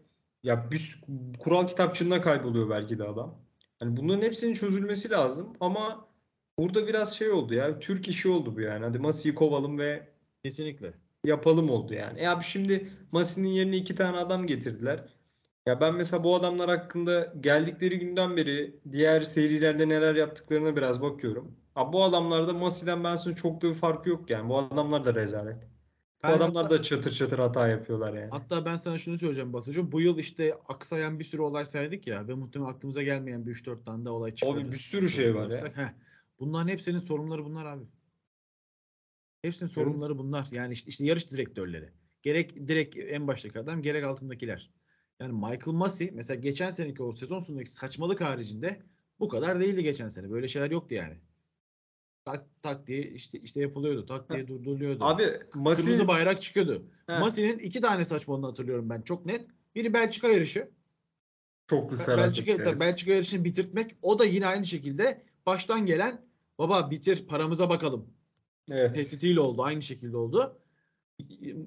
[0.42, 1.00] ya bir
[1.38, 3.38] kural kitapçığında kayboluyor belki de adam.
[3.78, 6.08] Hani bunların hepsinin çözülmesi lazım ama
[6.58, 7.78] burada biraz şey oldu ya.
[7.78, 8.84] Türk işi oldu bu yani.
[8.84, 10.08] Hadi Masi'yi kovalım ve
[10.44, 10.94] Kesinlikle.
[11.24, 12.18] yapalım oldu yani.
[12.18, 15.04] E abi şimdi Masi'nin yerine iki tane adam getirdiler.
[15.66, 21.63] Ya ben mesela bu adamlar hakkında geldikleri günden beri diğer serilerde neler yaptıklarına biraz bakıyorum.
[21.74, 24.48] Abi bu adamlarda Masi'den ben sana çok da bir farkı yok yani.
[24.48, 25.64] Bu adamlar da rezalet.
[25.64, 28.30] Bu Ben adamlar hatta- da çatır çatır hata yapıyorlar yani.
[28.30, 29.92] Hatta ben sana şunu söyleyeceğim Batucuğum.
[29.92, 33.84] Bu yıl işte aksayan bir sürü olay saydık ya ve muhtemelen aklımıza gelmeyen bir 3-4
[33.84, 34.70] tane de olay çıkarırız.
[34.72, 35.76] bir sürü şey var ya.
[35.76, 35.92] Heh.
[36.38, 37.84] Bunların hepsinin sorunları bunlar abi.
[39.42, 40.48] Hepsinin sorunları bunlar.
[40.52, 41.92] Yani işte, işte yarış direktörleri.
[42.22, 44.70] Gerek direkt en baştaki adam gerek altındakiler.
[45.20, 48.82] Yani Michael Massey mesela geçen seneki o sezon sonundaki saçmalık haricinde
[49.20, 50.30] bu kadar değildi geçen sene.
[50.30, 51.20] Böyle şeyler yoktu yani.
[52.24, 54.06] Tak tak diye işte işte yapılıyordu.
[54.06, 55.04] Tak diye durduruluyordu.
[55.04, 56.86] Abi Masi Kırmızı bayrak çıkıyordu.
[57.06, 57.18] He.
[57.18, 59.46] Masi'nin iki tane saçmalığını hatırlıyorum ben çok net.
[59.74, 60.70] Biri Belçika yarışı.
[61.66, 63.96] çok büyük felaket Belçika, bir tabii Belçika yarışını bitirtmek.
[64.02, 66.20] O da yine aynı şekilde baştan gelen
[66.58, 68.06] baba bitir paramıza bakalım.
[68.70, 68.94] Evet.
[68.94, 69.62] Tehditiyle oldu.
[69.62, 70.58] Aynı şekilde oldu.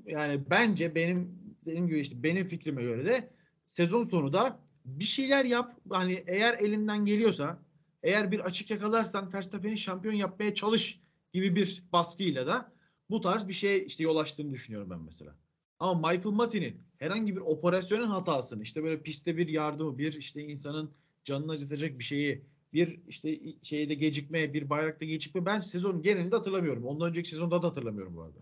[0.06, 3.30] Yani bence benim dediğim gibi işte benim fikrime göre de
[3.66, 5.76] sezon sonu da bir şeyler yap.
[5.90, 7.60] Hani eğer elinden geliyorsa
[8.08, 11.00] eğer bir açık yakalarsan Verstappen'i şampiyon yapmaya çalış
[11.34, 12.72] gibi bir baskıyla da
[13.10, 15.36] bu tarz bir şey işte yol açtığını düşünüyorum ben mesela.
[15.80, 20.92] Ama Michael Massey'nin herhangi bir operasyonun hatasını işte böyle pistte bir yardımı, bir işte insanın
[21.24, 26.86] canını acıtacak bir şeyi, bir işte şeyde gecikme, bir bayrakta gecikme ben sezonun genelinde hatırlamıyorum.
[26.86, 28.40] Ondan önceki sezonda da hatırlamıyorum bu arada.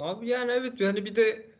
[0.00, 1.50] Abi yani evet yani bir de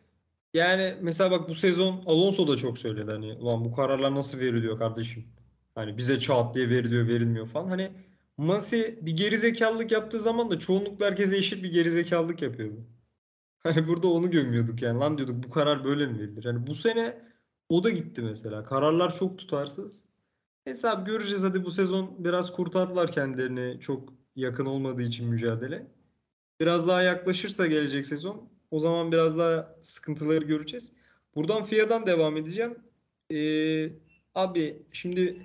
[0.53, 4.79] yani mesela bak bu sezon Alonso da çok söyledi hani ulan bu kararlar nasıl veriliyor
[4.79, 5.34] kardeşim?
[5.75, 7.67] Hani bize çat diye veriliyor verilmiyor falan.
[7.67, 7.91] Hani
[8.37, 12.85] Masi bir gerizekalılık yaptığı zaman da çoğunlukla herkese eşit bir gerizekalılık yapıyordu.
[13.63, 14.99] Hani burada onu gömüyorduk yani.
[14.99, 16.45] Lan diyorduk bu karar böyle mi verilir?
[16.45, 17.21] Hani bu sene
[17.69, 18.63] o da gitti mesela.
[18.63, 20.03] Kararlar çok tutarsız.
[20.83, 25.87] Abi göreceğiz hadi bu sezon biraz kurtardılar kendilerini çok yakın olmadığı için mücadele.
[26.59, 30.91] Biraz daha yaklaşırsa gelecek sezon o zaman biraz daha sıkıntıları göreceğiz.
[31.35, 32.79] Buradan FIA'dan devam edeceğim.
[33.31, 33.89] Ee,
[34.35, 35.37] abi şimdi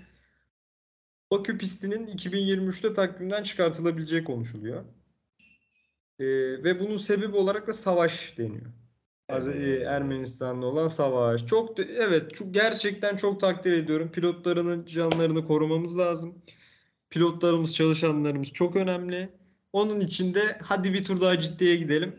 [1.31, 4.85] Bakü pistinin 2023'te takvimden çıkartılabileceği konuşuluyor.
[6.19, 6.25] Ee,
[6.65, 8.67] ve bunun sebebi olarak da savaş deniyor.
[9.29, 11.47] Az- e, Ermenistan'la olan savaş.
[11.47, 14.13] Çok evet çok gerçekten çok takdir ediyorum.
[14.13, 16.43] Pilotlarının canlarını korumamız lazım.
[17.11, 19.29] Pilotlarımız, çalışanlarımız çok önemli.
[19.73, 22.17] Onun için de hadi bir tur daha ciddiye gidelim.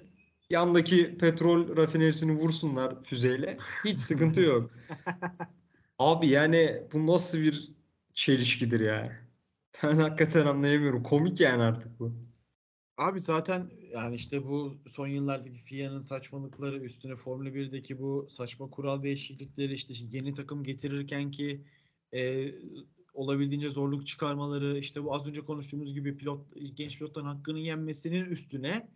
[0.50, 3.58] Yandaki petrol rafinerisini vursunlar füzeyle.
[3.86, 4.72] Hiç sıkıntı yok.
[6.00, 7.72] Abi yani bu nasıl bir
[8.14, 9.22] çelişkidir ya.
[9.84, 11.04] Ben hakikaten anlayamıyorum.
[11.04, 12.16] Komik yani artık bu.
[12.98, 19.02] Abi zaten yani işte bu son yıllardaki FIA'nın saçmalıkları üstüne Formula 1'deki bu saçma kural
[19.02, 21.66] değişiklikleri işte yeni takım getirirken ki
[22.14, 22.52] e,
[23.14, 28.90] olabildiğince zorluk çıkarmaları işte bu az önce konuştuğumuz gibi pilot genç pilotların hakkını yenmesinin üstüne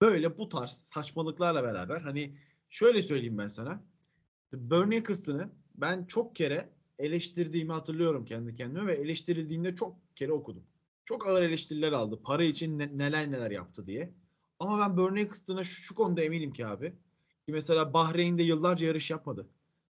[0.00, 2.36] böyle bu tarz saçmalıklarla beraber hani
[2.68, 3.82] şöyle söyleyeyim ben sana
[4.52, 10.62] Bernie Eccleston'ı ben çok kere eleştirdiğimi hatırlıyorum kendi kendime ve eleştirildiğinde çok kere okudum.
[11.04, 12.20] Çok ağır eleştiriler aldı.
[12.24, 14.14] Para için ne- neler neler yaptı diye.
[14.58, 16.90] Ama ben Bernie Eccleston'a şu, şu konuda eminim ki abi.
[17.46, 19.48] Ki mesela Bahreyn'de yıllarca yarış yapmadı.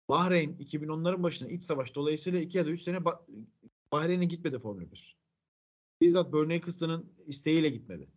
[0.10, 3.22] Bahreyn 2010'ların başında iç savaş dolayısıyla 2 ya da 3 sene Ba-
[3.92, 5.18] Bahreyn'e gitmedi Formula 1.
[6.02, 8.08] Bizzat Bernie Eccleston'ın isteğiyle gitmedi.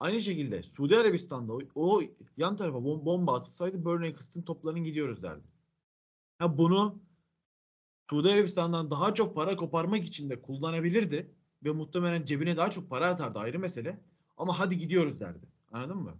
[0.00, 2.00] Aynı şekilde Suudi Arabistan'da o, o
[2.36, 5.44] yan tarafa bom- bomba atılsaydı Bernie Eccleston toplanın gidiyoruz derdi.
[6.38, 7.02] Ha bunu
[8.12, 11.30] Suudi Arabistan'dan daha çok para koparmak için de kullanabilirdi
[11.64, 14.00] ve muhtemelen cebine daha çok para atardı ayrı mesele.
[14.36, 15.46] Ama hadi gidiyoruz derdi.
[15.72, 16.14] Anladın mı?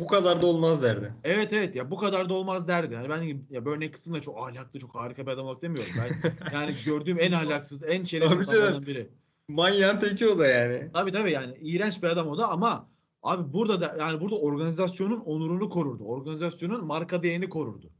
[0.00, 1.14] Bu kadar da olmaz derdi.
[1.24, 2.94] Evet evet ya bu kadar da olmaz derdi.
[2.94, 5.92] Yani ben ya Bernie Eccleston da çok ahlaklı, çok harika bir adam olarak demiyorum.
[5.98, 9.08] Ben yani gördüğüm en ahlaksız, en şerefsiz adamlardan biri.
[9.48, 10.90] Manyağın teki o da yani.
[10.92, 12.88] Tabii tabii yani iğrenç bir adam o da ama
[13.22, 16.04] abi burada da yani burada organizasyonun onurunu korurdu.
[16.04, 17.90] Organizasyonun marka değerini korurdu.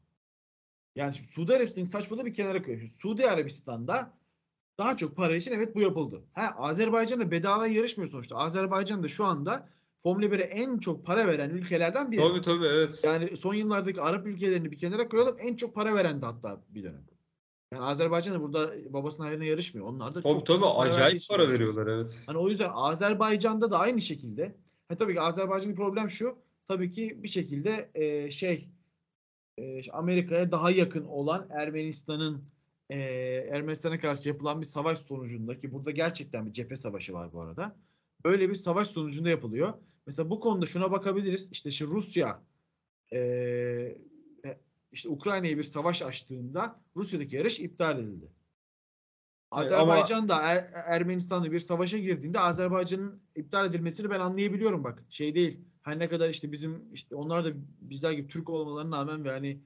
[0.97, 2.89] Yani şimdi Suudi Arabistan'ın saçmalığı bir kenara koyuyor.
[2.89, 4.13] Suudi Arabistan'da
[4.79, 6.23] daha çok para için evet bu yapıldı.
[6.33, 8.37] Ha Azerbaycan'da bedava yarışmıyor sonuçta.
[8.37, 12.21] Azerbaycan da şu anda Formula 1'e en çok para veren ülkelerden biri.
[12.21, 13.01] Tabii tabii evet.
[13.05, 16.83] Yani son yıllardaki Arap ülkelerini bir kenara koyalım en çok para veren de hatta bir
[16.83, 17.05] dönem.
[17.73, 19.87] Yani Azerbaycan da burada babasının hayrına yarışmıyor.
[19.87, 21.49] Onlar da Tabii çok tabii para acayip para yarışıyor.
[21.49, 22.23] veriyorlar evet.
[22.27, 24.57] Hani o yüzden Azerbaycan'da da aynı şekilde.
[24.89, 26.37] Ha tabii ki Azerbaycan'ın problem şu.
[26.65, 28.69] Tabii ki bir şekilde e, şey
[29.59, 32.45] e, Amerika'ya daha yakın olan Ermenistan'ın
[32.91, 32.99] e,
[33.53, 37.77] Ermenistan'a karşı yapılan bir savaş sonucunda ki burada gerçekten bir cephe savaşı var bu arada.
[38.25, 39.75] Böyle bir savaş sonucunda yapılıyor.
[40.07, 41.53] Mesela bu konuda şuna bakabiliriz.
[41.53, 42.43] İşte şu Rusya
[43.13, 44.59] e, e,
[44.93, 48.33] işte Ukrayna'ya bir savaş açtığında Rusya'daki yarış iptal edildi.
[49.51, 55.05] Azerbaycan da Er- Ermenistan'la bir savaşa girdiğinde Azerbaycan'ın iptal edilmesini ben anlayabiliyorum bak.
[55.11, 55.61] Şey değil.
[55.87, 59.61] Her ne kadar işte bizim işte onlar da bizler gibi Türk olmalarına rağmen ve hani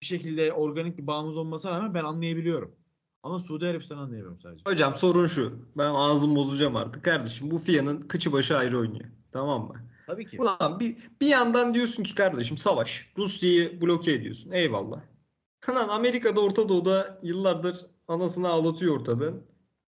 [0.00, 2.74] bir şekilde organik bir bağımız olmasına rağmen ben anlayabiliyorum.
[3.22, 4.62] Ama Suudi Arabistan'ı anlayamıyorum sadece.
[4.66, 5.58] Hocam sorun şu.
[5.76, 7.04] Ben ağzımı bozacağım artık.
[7.04, 9.10] Kardeşim bu FIA'nın kıçı başı ayrı oynuyor.
[9.30, 9.74] Tamam mı?
[10.06, 10.40] Tabii ki.
[10.40, 13.12] Ulan bir, bir yandan diyorsun ki kardeşim savaş.
[13.18, 14.50] Rusya'yı bloke ediyorsun.
[14.50, 15.00] Eyvallah.
[15.68, 19.42] Lan Amerika'da Orta Doğu'da yıllardır anasını ağlatıyor ortadan.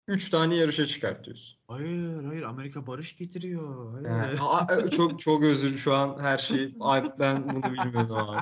[0.08, 1.60] Üç tane yarışa çıkartıyorsun.
[1.68, 3.94] Hayır hayır Amerika barış getiriyor.
[4.08, 4.40] Hayır.
[4.42, 6.76] aa, çok çok özür şu an her şey.
[6.80, 8.40] Ay, ben bunu bilmiyordum abi.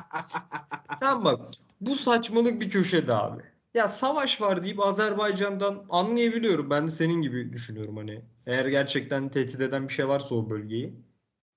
[1.00, 1.46] Tamam bak.
[1.82, 3.42] Bu saçmalık bir köşede abi.
[3.74, 6.70] Ya savaş var deyip Azerbaycan'dan anlayabiliyorum.
[6.70, 8.22] Ben de senin gibi düşünüyorum hani.
[8.46, 10.94] Eğer gerçekten tehdit eden bir şey varsa o bölgeyi.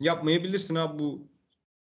[0.01, 1.29] Yapmayabilirsin abi bu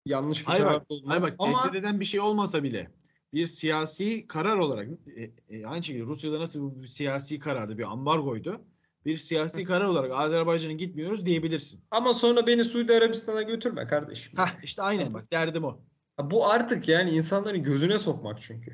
[0.06, 1.08] yanlış bir Hayır karar bak, olmaz.
[1.10, 2.90] hayır bak Ama tehdit eden bir şey olmasa bile
[3.32, 8.60] bir siyasi karar olarak e, e, aynı şekilde Rusya'da nasıl bir siyasi karardı bir ambargoydu.
[9.06, 11.80] Bir siyasi karar olarak Azerbaycan'a gitmiyoruz diyebilirsin.
[11.90, 14.32] ama sonra beni Suudi Arabistan'a götürme kardeşim.
[14.36, 15.80] Hah işte aynen bak derdim o.
[16.16, 18.70] Ha, Bu artık yani insanların gözüne sokmak çünkü.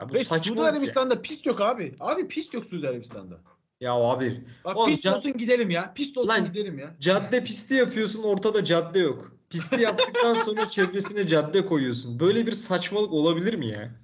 [0.00, 0.64] Ya bu Ve Suudi ya.
[0.64, 1.94] Arabistan'da pist yok abi.
[2.00, 3.40] Abi pist yok Suudi Arabistan'da.
[3.80, 5.94] Ya abi Bak Oğlum can- olsun gidelim ya.
[5.94, 6.96] Pist olsun Lan- gidelim ya.
[7.00, 9.36] cadde pisti yapıyorsun ortada cadde yok.
[9.50, 12.20] Pisti yaptıktan sonra çevresine cadde koyuyorsun.
[12.20, 13.94] Böyle bir saçmalık olabilir mi ya?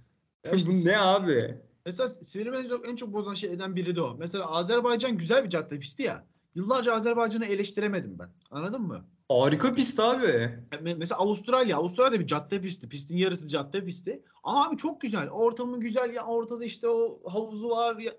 [0.45, 1.61] Ya işte Bu ne abi?
[1.87, 4.17] Mesela sinirimi en çok, en çok bozan şeyden biri de o.
[4.19, 6.27] Mesela Azerbaycan güzel bir cadde pisti ya.
[6.55, 8.29] Yıllarca Azerbaycan'ı eleştiremedim ben.
[8.51, 9.05] Anladın mı?
[9.29, 10.27] Harika pist abi.
[10.73, 11.77] Me- Mesela Avustralya.
[11.77, 12.89] Avustralya'da bir cadde pisti.
[12.89, 14.23] Pistin yarısı cadde pisti.
[14.43, 15.31] Ama abi çok güzel.
[15.31, 16.25] Ortamı güzel ya.
[16.27, 17.97] Ortada işte o havuzu var.
[17.99, 18.13] Ya,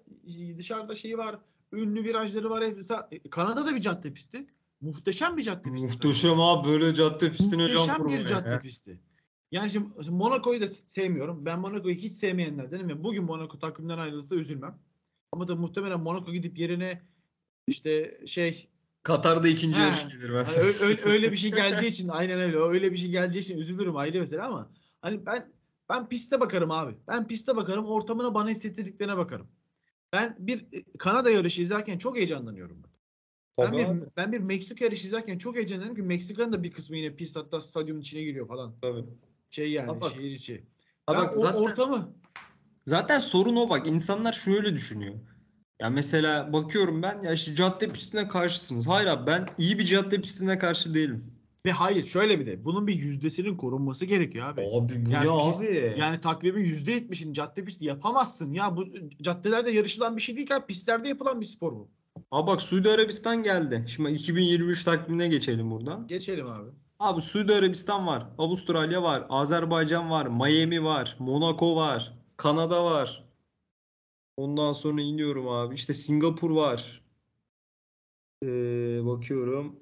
[0.58, 1.40] dışarıda şeyi var.
[1.74, 2.64] Ünlü virajları var.
[2.76, 4.48] Mesela e, Kanada'da bir cadde pisti.
[4.82, 5.88] Muhteşem bir cadde pisti.
[5.88, 8.20] Muhteşem abi böyle cadde pistine can Muhteşem kurmaya.
[8.20, 8.60] bir cadde ya.
[8.60, 9.00] pisti.
[9.52, 11.46] Yani şimdi Monaco'yu da sevmiyorum.
[11.46, 14.80] Ben Monaco'yu hiç sevmeyenlerdenim ve bugün Monaco takımdan ayrılırsa üzülmem.
[15.32, 17.02] Ama da muhtemelen Monaco gidip yerine
[17.68, 18.68] işte şey
[19.04, 19.84] Katar'da ikinci He.
[19.84, 22.58] yarış gelir hani ö- öyle, öyle bir şey geleceği için aynen öyle.
[22.58, 24.72] Öyle bir şey geleceği için üzülürüm ayrı mesele ama
[25.02, 25.52] hani ben
[25.90, 26.98] ben piste bakarım abi.
[27.08, 29.48] Ben piste bakarım, ortamına bana hissettirdiklerine bakarım.
[30.14, 32.84] Ben bir e, Kanada yarışı izlerken çok heyecanlanıyorum.
[33.60, 33.72] Ben.
[33.72, 36.98] Ben bir, abi, ben bir Meksika yarışı izlerken çok heyecanlanıyorum ki Meksika'nın da bir kısmı
[36.98, 38.74] yine pist hatta stadyumun içine giriyor falan.
[38.82, 39.04] tabii.
[39.50, 40.12] Şey yani Ha bak.
[40.14, 40.64] şehir içi.
[41.06, 42.14] Ha Ben bak o zaten, ortamı
[42.86, 43.88] zaten sorun o bak.
[43.88, 45.14] İnsanlar şöyle düşünüyor.
[45.82, 48.88] Ya mesela bakıyorum ben ya işte cadde pistine karşısınız.
[48.88, 51.24] Hayır abi ben iyi bir cadde pistine karşı değilim.
[51.66, 54.62] ve hayır şöyle bir de bunun bir yüzdesinin korunması gerekiyor abi.
[54.62, 56.00] Abi bu Yani ne pist- abi?
[56.00, 58.78] Yani takvimin %70'ini cadde pisti yapamazsın ya.
[58.78, 58.86] Bu
[59.22, 60.66] caddelerde yarışılan bir şey değil ki abi.
[60.66, 61.90] Pistlerde yapılan bir spor bu.
[62.32, 63.86] Abi bak Suudi Arabistan geldi.
[63.88, 66.08] Şimdi 2023 takvimine geçelim buradan.
[66.08, 66.70] Geçelim abi.
[67.00, 73.28] Abi Suudi Arabistan var, Avustralya var, Azerbaycan var, Miami var, Monaco var, Kanada var.
[74.38, 75.76] Ondan sonra iniyorum abi.
[75.76, 77.02] İşte Singapur var.
[78.44, 79.80] Ee, bakıyorum.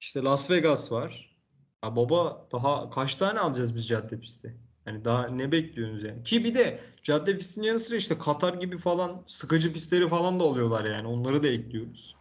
[0.00, 1.36] İşte Las Vegas var.
[1.84, 4.65] Ya baba daha kaç tane alacağız biz cadde pisti?
[4.86, 6.22] Yani daha ne bekliyorsunuz yani?
[6.22, 10.44] Ki bir de cadde pistinin yanı sıra işte Katar gibi falan sıkıcı pistleri falan da
[10.44, 11.08] oluyorlar yani.
[11.08, 12.16] Onları da ekliyoruz.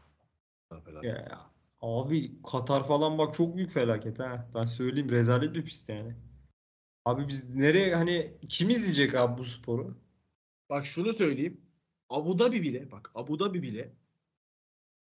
[1.02, 1.42] Ya,
[1.82, 4.50] abi Katar falan bak çok büyük felaket ha.
[4.56, 6.16] Ben söyleyeyim rezalet bir pist yani.
[7.06, 9.98] Abi biz nereye hani kim izleyecek abi bu sporu?
[10.70, 11.62] Bak şunu söyleyeyim.
[12.10, 13.94] Abu Dhabi bile bak Abu Dhabi bile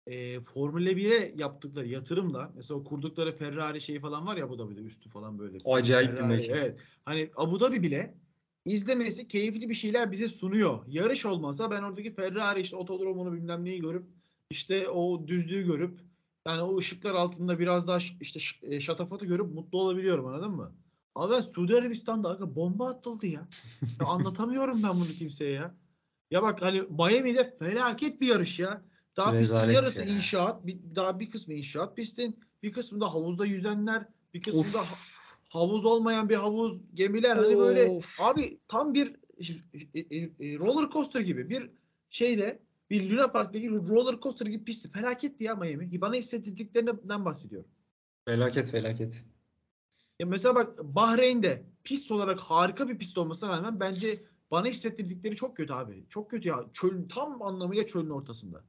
[0.07, 4.81] e, Formula 1'e yaptıkları yatırımla mesela o kurdukları Ferrari şeyi falan var ya Abu Dhabi'de
[4.81, 5.57] üstü falan böyle.
[5.65, 6.57] Acayip bir Ferrari, mekan.
[6.57, 6.77] Evet.
[7.05, 8.15] Hani Abu Dhabi bile
[8.65, 10.83] izlemesi keyifli bir şeyler bize sunuyor.
[10.87, 14.05] Yarış olmasa ben oradaki Ferrari işte otodromunu bilmem neyi görüp
[14.49, 15.99] işte o düzlüğü görüp
[16.47, 20.71] yani o ışıklar altında biraz daha işte e, şatafatı görüp mutlu olabiliyorum anladın mı?
[21.15, 23.47] Abi Suudi Arabistan'da aga bomba atıldı ya.
[23.99, 25.75] Ya anlatamıyorum ben bunu kimseye ya.
[26.31, 28.81] Ya bak hani Miami'de felaket bir yarış ya.
[29.17, 30.15] Daha pistin yarısı ya.
[30.15, 34.79] inşaat, bir, daha bir kısmı inşaat pistin, bir kısmı da havuzda yüzenler, bir kısmı da
[34.79, 35.37] ha- Of.
[35.49, 39.15] havuz olmayan bir havuz, gemiler hani böyle abi tam bir
[39.93, 41.69] e, e, e, roller coaster gibi bir
[42.09, 42.59] şeyde
[42.89, 44.91] bir Luna Park'taki roller coaster gibi pisti.
[44.91, 46.01] Felaketti ya Miami.
[46.01, 47.69] Bana hissettirdiklerinden bahsediyorum.
[48.25, 49.23] Felaket felaket.
[50.19, 54.19] Ya mesela bak Bahreyn'de pist olarak harika bir pist olmasına rağmen bence
[54.51, 56.05] bana hissettirdikleri çok kötü abi.
[56.09, 56.65] Çok kötü ya.
[56.73, 58.63] Çöl, tam anlamıyla çölün ortasında.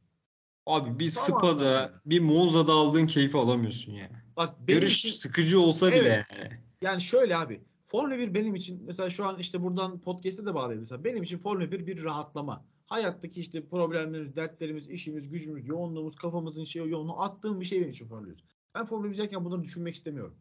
[0.67, 4.11] Abi bir Tamam Spa'da, bir Monza'da aldığın keyfi alamıyorsun ya.
[4.37, 6.27] Bak Yarış için, sıkıcı olsa bile Evet.
[6.39, 6.61] yani.
[6.83, 7.61] yani şöyle abi.
[7.87, 10.81] Formula 1 benim için mesela şu an işte buradan podcast'e de bağlayalım.
[10.81, 12.65] Mesela benim için Formula 1 bir rahatlama.
[12.87, 18.09] Hayattaki işte problemlerimiz, dertlerimiz, işimiz, gücümüz, yoğunluğumuz, kafamızın şey yoğunluğu attığım bir şey benim için
[18.09, 18.45] Formula 1.
[18.75, 20.35] Ben Formula 1 izlerken bunları düşünmek istemiyorum.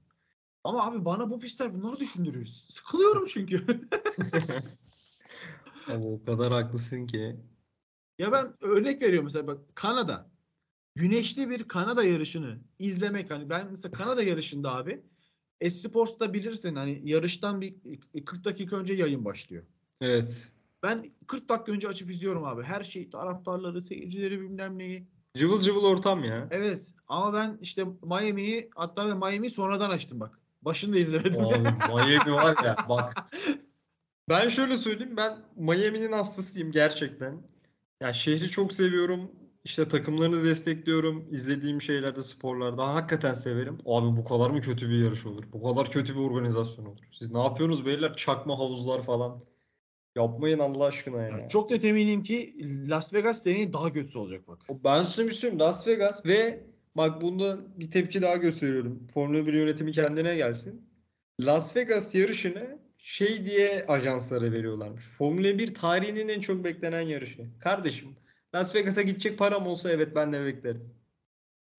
[0.63, 2.45] Ama abi bana bu pistler bunları düşündürüyor.
[2.45, 3.65] Sıkılıyorum çünkü.
[5.87, 7.35] Abi o kadar haklısın ki.
[8.19, 10.29] Ya ben örnek veriyorum mesela bak Kanada.
[10.95, 15.03] Güneşli bir Kanada yarışını izlemek hani ben mesela Kanada yarışında abi
[15.61, 17.75] Esports'ta bilirsin hani yarıştan bir
[18.25, 19.63] 40 dakika önce yayın başlıyor.
[20.01, 20.51] Evet.
[20.83, 22.63] Ben 40 dakika önce açıp izliyorum abi.
[22.63, 25.07] Her şey taraftarları, seyircileri bilmem neyi.
[25.37, 26.47] Cıvıl cıvıl ortam ya.
[26.51, 30.39] Evet ama ben işte Miami'yi hatta ben Miami'yi sonradan açtım bak.
[30.61, 31.45] Başını da izlemedim.
[31.45, 31.57] Abi
[31.93, 33.13] Miami var ya bak.
[34.29, 37.43] Ben şöyle söyleyeyim ben Miami'nin hastasıyım gerçekten.
[38.03, 39.31] Ya şehri çok seviyorum.
[39.63, 41.27] İşte takımlarını destekliyorum.
[41.31, 43.77] İzlediğim şeylerde, sporlarda hakikaten severim.
[43.85, 45.43] Abi bu kadar mı kötü bir yarış olur?
[45.53, 46.99] Bu kadar kötü bir organizasyon olur.
[47.11, 48.15] Siz ne yapıyorsunuz beyler?
[48.15, 49.39] Çakma havuzlar falan.
[50.15, 51.47] Yapmayın Allah aşkına ya.
[51.47, 52.55] Çok net eminim ki
[52.89, 54.59] Las Vegas deneyim daha kötüsü olacak bak.
[54.83, 55.59] Ben size bir şey söyleyeyim.
[55.59, 56.63] Las Vegas ve
[56.95, 59.07] bak bunda bir tepki daha gösteriyorum.
[59.13, 60.89] Formula 1 yönetimi kendine gelsin.
[61.41, 65.07] Las Vegas yarışını şey diye ajanslara veriyorlarmış.
[65.07, 67.45] Formula 1 tarihinin en çok beklenen yarışı.
[67.59, 68.15] Kardeşim
[68.55, 70.95] Las Vegas'a gidecek param olsa evet ben de beklerim.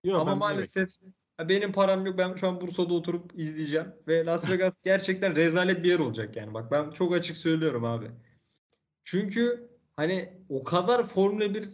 [0.04, 0.90] Yok, Ama ben maalesef
[1.36, 2.18] ha, benim param yok.
[2.18, 3.86] Ben şu an Bursa'da oturup izleyeceğim.
[4.08, 6.54] Ve Las Vegas gerçekten rezalet bir yer olacak yani.
[6.54, 8.10] Bak ben çok açık söylüyorum abi.
[9.04, 11.68] Çünkü hani o kadar Formula 1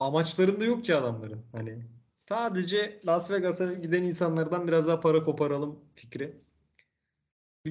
[0.00, 1.46] amaçlarında yok ki adamların.
[1.52, 1.78] Hani
[2.16, 6.45] Sadece Las Vegas'a giden insanlardan biraz daha para koparalım fikri.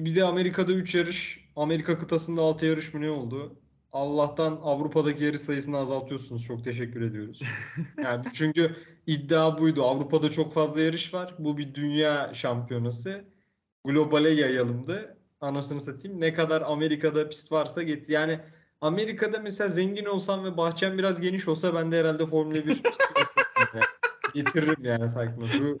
[0.04, 3.60] Bir de Amerika'da 3 yarış, Amerika kıtasında 6 yarış mı ne oldu?
[3.92, 6.44] Allah'tan Avrupa'daki yarış sayısını azaltıyorsunuz.
[6.44, 7.40] Çok teşekkür ediyoruz.
[8.04, 8.76] Yani çünkü
[9.06, 9.84] iddia buydu.
[9.84, 11.34] Avrupa'da çok fazla yarış var.
[11.38, 13.24] Bu bir dünya şampiyonası.
[13.84, 15.18] Globale yayalımdı.
[15.40, 16.20] Anasını satayım.
[16.20, 18.08] Ne kadar Amerika'da pist varsa get.
[18.08, 18.40] Yani
[18.80, 23.04] Amerika'da mesela zengin olsam ve bahçem biraz geniş olsa ben de herhalde Formula 1 pisti.
[24.36, 25.46] Getiririm yani takımı.
[25.60, 25.78] Bu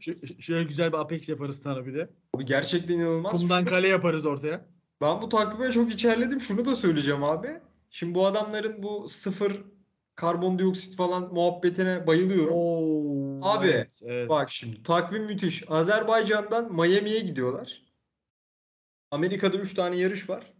[0.00, 2.08] Ş- Şöyle güzel bir Apex yaparız sana bir de.
[2.34, 3.32] bu gerçekten inanılmaz.
[3.32, 4.66] Kumdan kale yaparız ortaya.
[5.00, 6.40] Ben bu takvime çok içerledim.
[6.40, 7.60] Şunu da söyleyeceğim abi.
[7.90, 9.64] Şimdi bu adamların bu sıfır
[10.16, 12.52] karbondioksit falan muhabbetine bayılıyorum.
[12.54, 14.28] Oo, Abi, evet, evet.
[14.28, 15.64] Bak şimdi takvim müthiş.
[15.68, 17.82] Azerbaycan'dan Miami'ye gidiyorlar.
[19.10, 20.52] Amerika'da 3 tane yarış var.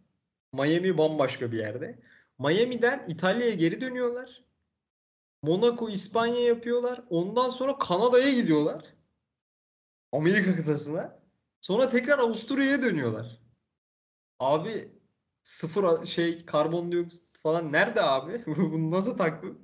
[0.52, 1.98] Miami bambaşka bir yerde.
[2.38, 4.44] Miami'den İtalya'ya geri dönüyorlar.
[5.44, 7.04] Monaco, İspanya yapıyorlar.
[7.10, 8.84] Ondan sonra Kanada'ya gidiyorlar.
[10.12, 11.22] Amerika kıtasına.
[11.60, 13.40] Sonra tekrar Avusturya'ya dönüyorlar.
[14.38, 14.88] Abi
[15.42, 18.42] sıfır şey karbondioksit falan nerede abi?
[18.46, 19.58] Bu nasıl takvim?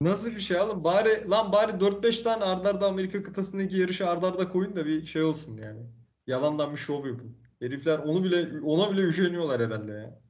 [0.00, 0.84] Nasıl bir şey oğlum?
[0.84, 5.06] Bari lan bari 4-5 tane arda arda Amerika kıtasındaki yarışı arda arda koyun da bir
[5.06, 5.86] şey olsun yani.
[6.26, 7.36] Yalandan bir şov yapın.
[7.60, 10.20] Herifler onu bile ona bile üşeniyorlar herhalde ya.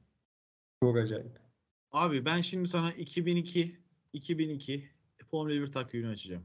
[0.83, 1.39] Çok acayip.
[1.91, 3.80] Abi ben şimdi sana 2002
[4.13, 4.89] 2002
[5.31, 6.43] Formula 1 takvimini açacağım.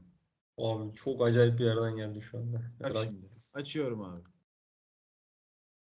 [0.57, 2.57] Abi çok acayip bir yerden geldi şu anda.
[2.57, 3.25] Bak Merak şimdi.
[3.53, 4.21] Açıyorum abi.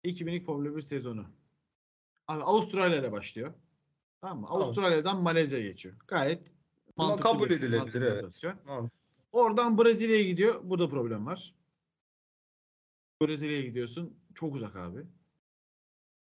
[0.03, 1.25] 2002 Formula 1 sezonu.
[2.27, 3.53] Abi Avustralya ile başlıyor.
[4.21, 4.47] Tamam mı?
[4.47, 4.61] Tamam.
[4.61, 5.95] Avustralya'dan Malezya'ya geçiyor.
[6.07, 6.53] Gayet
[6.97, 8.41] Ama mantıklı kabul bir- edilebilir, mantıklı evet.
[8.65, 8.89] Tamam.
[9.31, 10.61] Oradan Brezilya'ya gidiyor.
[10.63, 11.55] Burada problem var.
[13.21, 14.17] Brezilya'ya gidiyorsun.
[14.35, 14.99] Çok uzak abi.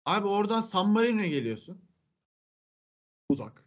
[0.05, 1.81] Abi oradan San Marino'ya geliyorsun.
[3.29, 3.65] Uzak.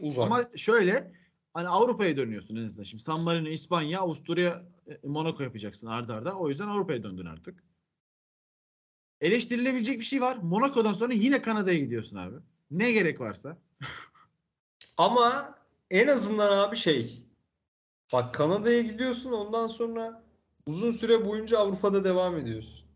[0.00, 0.26] Uzak.
[0.26, 1.12] Ama şöyle
[1.56, 2.82] hani Avrupa'ya dönüyorsun en azından.
[2.82, 6.38] Şimdi San Marino, İspanya, Avusturya, e, Monaco yapacaksın arda arda.
[6.38, 7.64] O yüzden Avrupa'ya döndün artık.
[9.20, 10.36] Eleştirilebilecek bir şey var.
[10.36, 12.36] Monaco'dan sonra yine Kanada'ya gidiyorsun abi.
[12.70, 13.58] Ne gerek varsa.
[14.96, 15.58] Ama
[15.90, 17.22] en azından abi şey.
[18.12, 20.24] Bak Kanada'ya gidiyorsun ondan sonra
[20.66, 22.86] uzun süre boyunca Avrupa'da devam ediyorsun.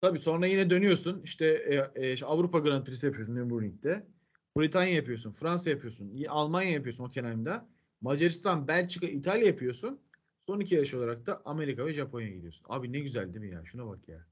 [0.00, 1.22] Tabii sonra yine dönüyorsun.
[1.22, 4.13] İşte e, e, işte Avrupa Grand Prix'si yapıyorsun Nürburgring'de.
[4.56, 7.68] Britanya yapıyorsun, Fransa yapıyorsun, Almanya yapıyorsun Hockenheim'da.
[8.00, 10.00] Macaristan, Belçika, İtalya yapıyorsun.
[10.46, 12.66] Son iki yarış olarak da Amerika ve Japonya'ya gidiyorsun.
[12.68, 13.64] Abi ne güzel değil mi ya?
[13.64, 14.26] Şuna bak ya.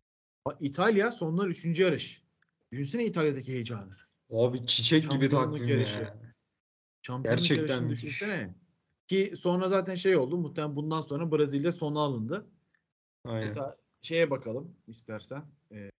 [0.46, 2.22] Bak İtalya sonlar üçüncü yarış.
[2.72, 3.96] Düşünsene İtalya'daki heyecanı.
[4.32, 6.00] Abi çiçek gibi takvim yarışı.
[6.00, 6.16] ya.
[7.02, 8.54] Şampiyonluk Gerçekten düşünsene.
[9.08, 10.38] Ki sonra zaten şey oldu.
[10.38, 12.46] Muhtemelen bundan sonra Brezilya sona alındı.
[13.24, 13.44] Aynen.
[13.44, 15.42] Mesela şeye bakalım istersen.
[15.72, 15.90] Ee,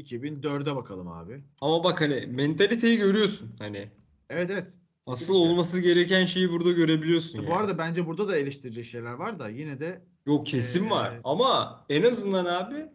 [0.00, 1.44] 2004'e bakalım abi.
[1.60, 3.50] Ama bak hani mentaliteyi görüyorsun.
[3.58, 3.88] Hani
[4.30, 4.74] Evet evet.
[5.06, 5.50] asıl Kesinlikle.
[5.52, 7.54] olması gereken şeyi burada görebiliyorsun Bu yani.
[7.54, 11.20] arada bence burada da eleştirecek şeyler var da yine de Yok kesin Ee, var.
[11.24, 12.86] Ama en azından abi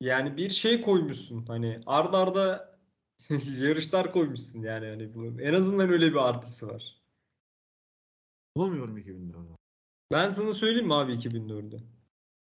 [0.00, 1.44] yani bir şey koymuşsun.
[1.46, 2.78] Hani arda arda
[3.60, 4.86] yarışlar koymuşsun yani.
[4.86, 6.96] Hani bunun en azından öyle bir artısı var.
[8.56, 9.56] bulamıyorum 2004'ü.
[10.12, 11.80] Ben sana söyleyeyim mi abi 2004'ü?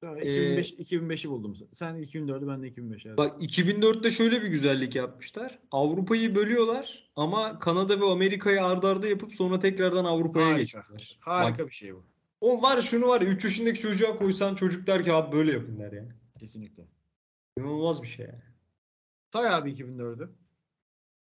[0.00, 1.56] Tamam, Ee, 2005 2005'i buldum.
[1.72, 3.16] Sen 2004'ü ben de 2005'i.
[3.16, 5.58] Bak 2004'te şöyle bir güzellik yapmışlar.
[5.70, 11.18] Avrupa'yı bölüyorlar ama Kanada ve Amerika'yı arda arda yapıp sonra tekrardan Avrupa'ya geçiyorlar.
[11.20, 12.04] Harika Bak, bir şey bu.
[12.40, 15.92] o var şunu var 3 yaşındaki çocuğa koysan çocuk der ki abi böyle yapın der
[15.92, 16.08] ya.
[16.38, 16.86] Kesinlikle.
[17.58, 18.42] İnanılmaz bir şey yani.
[19.32, 20.28] Say abi 2004'ü.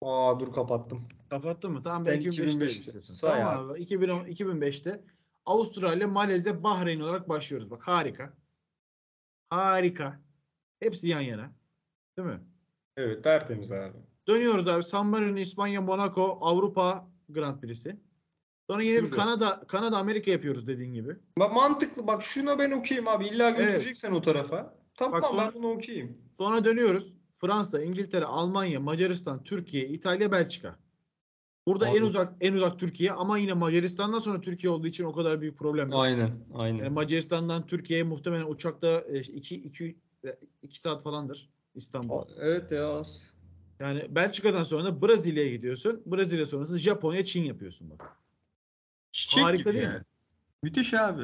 [0.02, 1.02] Aa dur kapattım.
[1.30, 1.84] Kapattın mı?
[1.84, 2.66] Tamam ben Sen 2005'te 2005'te.
[2.66, 3.14] istiyorsun.
[3.14, 3.80] Say Tamam abi.
[3.80, 5.04] 2010, 2005'te
[5.46, 7.72] Avustralya, Malezya, Bahreyn olarak başlıyoruz.
[7.72, 8.34] Bak harika.
[9.56, 10.20] Harika.
[10.80, 11.52] Hepsi yan yana.
[12.18, 12.40] Değil mi?
[12.98, 13.98] Evet tertemiz abi.
[14.28, 14.84] Dönüyoruz abi.
[14.84, 17.98] San Marino, İspanya, Monaco, Avrupa Grand Prix'si.
[18.70, 19.12] Sonra yine bir.
[19.12, 21.16] Kanada, Kanada, Amerika yapıyoruz dediğin gibi.
[21.40, 23.58] Bak mantıklı bak şuna ben okeyim abi illa Evet.
[23.60, 24.76] götüreceksen o tarafa.
[24.98, 26.18] Tamam Bak sonra- ben bunu okeyim.
[26.40, 27.16] Sonra dönüyoruz.
[27.38, 30.76] Fransa, İngiltere, Almanya, Macaristan, Türkiye, İtalya, Belçika.
[31.68, 32.04] Burada en Abi.
[32.04, 35.90] uzak en uzak Türkiye ama yine Macaristan'dan sonra Türkiye olduğu için o kadar büyük problem
[35.90, 36.00] yok.
[36.02, 36.94] Aynen Yani aynen.
[36.94, 39.98] Macaristan'dan Türkiye'ye muhtemelen uçakta 2 2
[40.62, 42.22] 2 saat falandır İstanbul.
[42.40, 43.34] Evet ya az.
[43.80, 46.04] Yani Belçika'dan sonra Brezilya'ya gidiyorsun.
[46.06, 48.18] Brezilya sonrası Japonya, Çin yapıyorsun bak.
[49.12, 49.98] Çiçek Harika gibi değil yani.
[50.00, 50.06] mi?
[50.64, 51.22] Müthiş abi.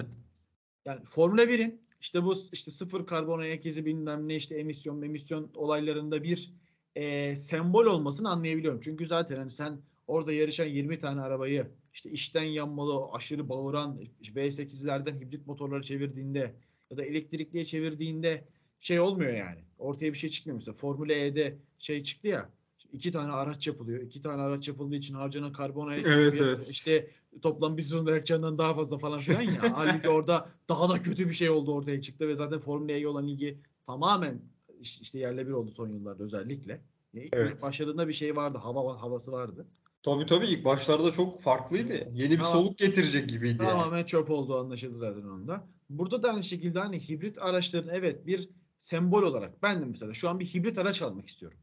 [0.86, 5.52] Yani Formula 1'in işte bu işte sıfır karbon ayak izi bilmem ne işte emisyon emisyon
[5.56, 6.54] olaylarında bir
[6.96, 8.80] e, sembol olmasını anlayabiliyorum.
[8.84, 9.82] Çünkü zaten hani sen
[10.12, 16.54] orada yarışan 20 tane arabayı işte içten yanmalı aşırı bağıran V8'lerden hibrit motorları çevirdiğinde
[16.92, 18.48] ya da elektrikliye çevirdiğinde
[18.80, 19.60] şey olmuyor yani.
[19.78, 20.76] Ortaya bir şey çıkmıyor mesela.
[20.76, 22.50] Formula E'de şey çıktı ya
[22.92, 24.02] iki tane araç yapılıyor.
[24.02, 26.70] İki tane araç yapıldığı için harcanan karbon ayak Evet, evet.
[26.72, 27.08] işte
[27.42, 29.62] toplam bir sezonda yakacağından daha fazla falan filan ya.
[29.76, 33.28] Halbuki orada daha da kötü bir şey oldu ortaya çıktı ve zaten Formula E olan
[33.28, 34.42] ligi tamamen
[34.80, 36.82] iş- işte yerle bir oldu son yıllarda özellikle.
[37.14, 37.62] İlk Evet.
[37.62, 38.58] başladığında bir şey vardı.
[38.58, 39.68] Hava havası vardı.
[40.04, 41.94] Tabii tabii ilk başlarda çok farklıydı.
[42.14, 42.52] Yeni bir Tamam.
[42.52, 43.72] soluk getirecek gibiydi yani.
[43.72, 45.68] Tamamen çöp olduğu anlaşıldı zaten onda.
[45.90, 48.50] Burada da aynı şekilde hani hibrit araçların evet bir
[48.80, 51.58] sembol olarak ben de mesela şu an bir hibrit araç almak istiyorum.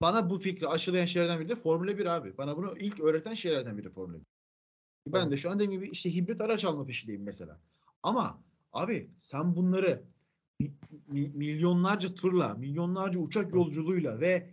[0.00, 2.38] Bana bu fikri aşılayan şeylerden biri de Formula 1 abi.
[2.38, 4.22] Bana bunu ilk öğreten şeylerden biri Formula 1.
[5.06, 5.30] Ben Tamam.
[5.30, 7.60] de şu an dediğim gibi işte hibrit araç alma peşindeyim mesela.
[8.02, 10.02] Ama abi sen bunları
[11.08, 14.50] mi- milyonlarca tırla, milyonlarca uçak yolculuğuyla ve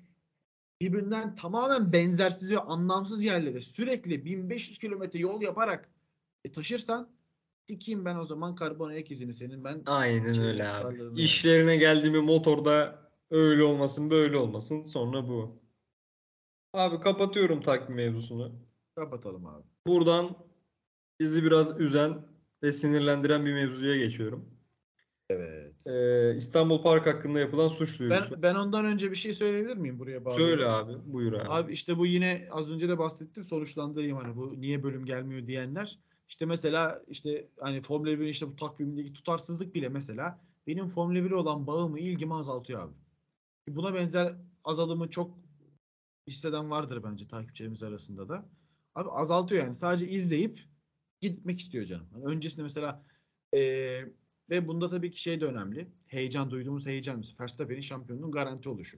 [0.82, 5.90] birbirinden tamamen benzersiz ve anlamsız yerlere sürekli 1500 kilometre yol yaparak
[6.46, 7.10] e, taşırsan
[7.70, 11.00] sikeyim ben o zaman karbon ayak izini senin ben Aynen Şey, öyle abi.
[11.00, 11.22] yani.
[11.22, 13.00] İşlerine geldi mi motorda
[13.32, 15.60] öyle olmasın böyle olmasın sonra bu.
[16.74, 18.52] Abi kapatıyorum takvim mevzusunu.
[18.96, 19.64] kapatalım abi.
[19.88, 20.36] Buradan
[21.20, 22.28] bizi biraz üzen
[22.64, 24.55] ve sinirlendiren bir mevzuya geçiyorum.
[25.30, 25.88] Evet.
[25.88, 28.32] Ee, İstanbul Park hakkında yapılan suç duyurusu.
[28.34, 30.34] Ben ben ondan önce bir şey söyleyebilir miyim buraya bağlı?
[30.36, 31.50] Söyle abi, buyur abi.
[31.50, 36.00] Abi işte bu yine az önce de bahsettim sonuçlandırayım hani bu niye bölüm gelmiyor diyenler.
[36.30, 41.36] İşte mesela işte hani Formula 1'in işte bu takvimindeki tutarsızlık bile mesela benim Formula 1'e
[41.36, 42.94] olan bağımı, ilgimi azaltıyor abi.
[43.68, 45.38] Buna benzer azalımı çok
[46.28, 48.46] hisseden vardır bence takipçilerimiz arasında da.
[48.96, 49.76] Abi azaltıyor yani.
[49.76, 50.60] Sadece izleyip
[51.22, 52.08] gitmek istiyor canım.
[52.14, 53.04] Hani öncesinde mesela
[53.54, 54.14] eee,
[54.50, 55.88] ve bunda tabii ki şey de önemli.
[56.08, 58.98] Heyecan duyduğumuz heyecan mesela Verstappen'in şampiyonluğun garanti oluşu.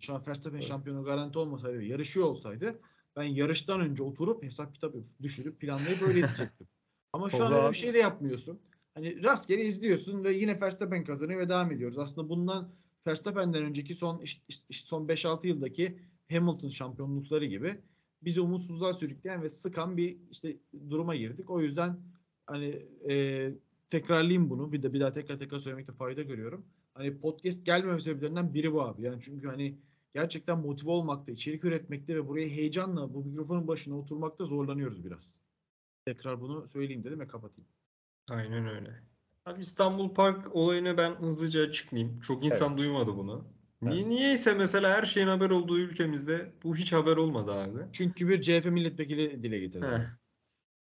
[0.00, 0.68] Şu an Verstappen Evet.
[0.68, 2.80] şampiyonu garanti olmasaydı yarışıyor olsaydı
[3.16, 6.68] ben yarıştan önce oturup hesap kitabı düşürüp planlayıp öyle izleyecektim.
[7.12, 8.60] Ama şu an öyle bir şey de yapmıyorsun.
[8.94, 11.98] Hani rastgele izliyorsun ve yine Verstappen kazanıyor ve devam ediyoruz.
[11.98, 12.74] Aslında bundan
[13.06, 14.24] Verstappen'den önceki son
[14.70, 15.98] son 5-6 yıldaki
[16.30, 17.80] Hamilton şampiyonlukları gibi
[18.22, 20.56] bizi umutsuzluğa sürükleyen ve sıkan bir işte
[20.90, 21.50] duruma girdik.
[21.50, 22.00] O yüzden
[22.46, 23.50] hani e,
[23.88, 24.72] tekrarlayayım bunu.
[24.72, 26.66] Bir de bir daha tekrar tekrar söylemekte fayda görüyorum.
[26.94, 29.02] Hani podcast gelmeme sebeplerinden biri bu abi.
[29.02, 29.78] Yani çünkü hani
[30.14, 35.38] gerçekten motive olmakta, içerik üretmekte ve buraya heyecanla bu mikrofonun başına oturmakta zorlanıyoruz biraz.
[36.04, 37.68] Tekrar bunu söyleyeyim dedim ve kapatayım.
[38.30, 39.02] Aynen öyle.
[39.46, 42.20] Abi İstanbul Park olayını ben hızlıca açıklayayım.
[42.20, 42.78] Çok insan Evet.
[42.78, 43.44] duymadı bunu.
[43.82, 44.06] Niye, Evet.
[44.06, 47.78] niyeyse mesela her şeyin haber olduğu ülkemizde bu hiç haber olmadı abi.
[47.92, 49.86] Çünkü bir CHP milletvekili dile getirdi.
[49.86, 50.18] Heh.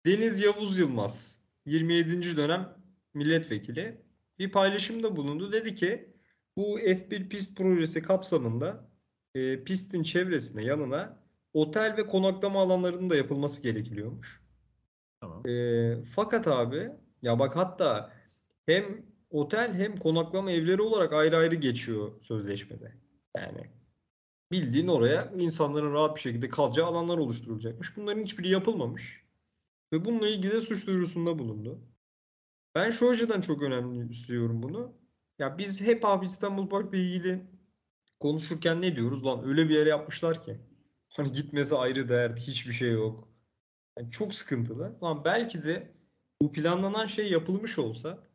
[0.07, 2.37] Deniz Yavuz Yılmaz 27.
[2.37, 2.78] dönem
[3.19, 4.01] milletvekili
[4.39, 5.53] bir paylaşımda bulundu.
[5.53, 6.15] Dedi ki
[6.57, 8.91] bu F1 pist projesi kapsamında
[9.35, 14.43] e, pistin çevresine yanına otel ve konaklama alanlarının da yapılması gerekiyormuş.
[15.21, 15.49] Tamam.
[15.49, 16.91] E, fakat abi
[17.23, 18.13] ya bak hatta
[18.67, 22.95] hem otel hem konaklama evleri olarak ayrı ayrı geçiyor sözleşmede.
[23.37, 23.71] Yani
[24.53, 27.97] bildiğin oraya insanların rahat bir şekilde kalacağı alanlar oluşturulacakmış.
[27.97, 29.25] Bunların hiçbiri yapılmamış.
[29.93, 31.81] Ve bununla ilgili de suç duyurusunda bulundu.
[32.79, 34.93] Ben şu açıdan çok önemsiyorum bunu.
[35.39, 37.47] Ya biz hep abi İstanbul Park'la ilgili
[38.21, 39.25] konuşurken ne diyoruz?
[39.25, 40.61] Lan öyle bir yere yapmışlar ki.
[41.09, 43.29] Hani gitmesi ayrı dert, hiçbir şey yok.
[43.99, 44.99] Yani çok sıkıntılı.
[45.03, 45.95] Lan belki de
[46.43, 48.29] bu planlanan şey yapılmış olsa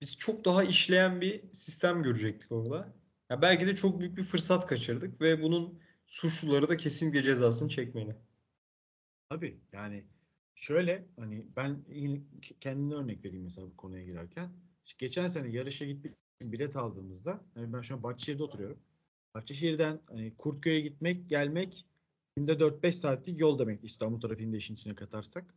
[0.00, 2.94] biz çok daha işleyen bir sistem görecektik orada.
[3.30, 8.16] Ya belki de çok büyük bir fırsat kaçırdık ve bunun suçluları da kesinlikle cezasını çekmeli.
[9.30, 10.04] Tabii yani
[10.56, 11.84] şöyle hani ben
[12.60, 14.50] kendine örnek vereyim mesela bu konuya girerken.
[14.98, 18.78] Geçen sene yarışa gitmek için bilet aldığımızda hani ben şu an Bahçeşehir'de oturuyorum.
[19.34, 21.86] Bahçeşehir'den hani Kurtköy'e gitmek gelmek
[22.36, 25.54] günde 4-5 saatlik yol demek İstanbul trafiğini de işin içine katarsak.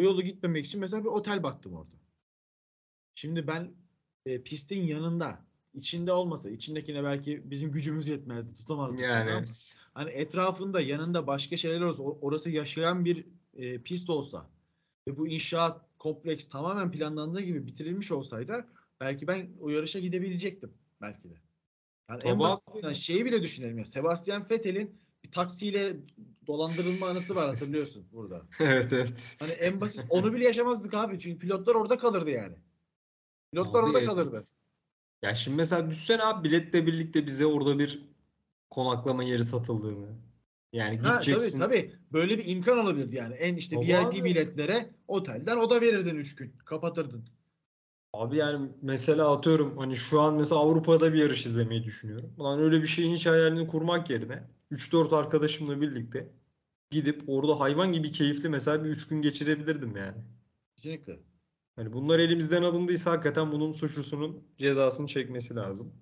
[0.00, 1.94] Bu yolu gitmemek için mesela bir otel baktım orada.
[3.14, 3.72] Şimdi ben
[4.26, 9.00] e, pistin yanında içinde olmasa içindekine belki bizim gücümüz yetmezdi tutamazdık.
[9.00, 9.42] Yani ama
[9.94, 13.26] hani etrafında yanında başka şeyler olsa or- orası yaşayan bir
[13.56, 14.50] e, pist olsa
[15.08, 18.66] ve bu inşaat kompleks tamamen planlandığı gibi bitirilmiş olsaydı
[19.00, 21.34] belki ben o yarışa gidebilecektim belki de.
[22.10, 22.94] Yani en Tabii basitinden abi.
[22.94, 23.84] şeyi bile düşünelim ya.
[23.84, 25.96] Sebastian Vettel'in bir taksiyle
[26.46, 28.42] dolandırılma anısı var hatırlıyorsun burada.
[28.60, 29.36] evet evet.
[29.40, 31.18] Hani en basit onu bile yaşamazdık abi.
[31.18, 32.56] Çünkü pilotlar orada kalırdı yani.
[33.52, 34.08] Pilotlar Abi orada evet.
[34.08, 34.42] kalırdı.
[35.22, 38.08] Ya şimdi mesela düşsene abi biletle birlikte bize orada bir
[38.70, 40.08] konaklama yeri satıldığını.
[40.74, 41.58] Yani Ha, tabii gideceksin.
[41.58, 41.92] tabii.
[42.12, 43.34] Böyle bir imkan olabilirdi yani.
[43.34, 44.24] En işte Tabii VIP abi.
[44.24, 46.52] biletlere otelden oda verirdin 3 gün.
[46.64, 47.24] Kapatırdın.
[48.12, 52.34] Abi yani mesela atıyorum hani şu an mesela Avrupa'da bir yarış izlemeyi düşünüyorum.
[52.38, 56.30] Ulan öyle bir şeyin hiç hayalini kurmak yerine 3-4 arkadaşımla birlikte
[56.90, 60.16] gidip orada hayvan gibi keyifli mesela bir 3 gün geçirebilirdim yani.
[60.76, 61.20] Kesinlikle.
[61.76, 65.92] Hani bunlar elimizden alındıysa hakikaten bunun suçlusunun cezasını çekmesi lazım.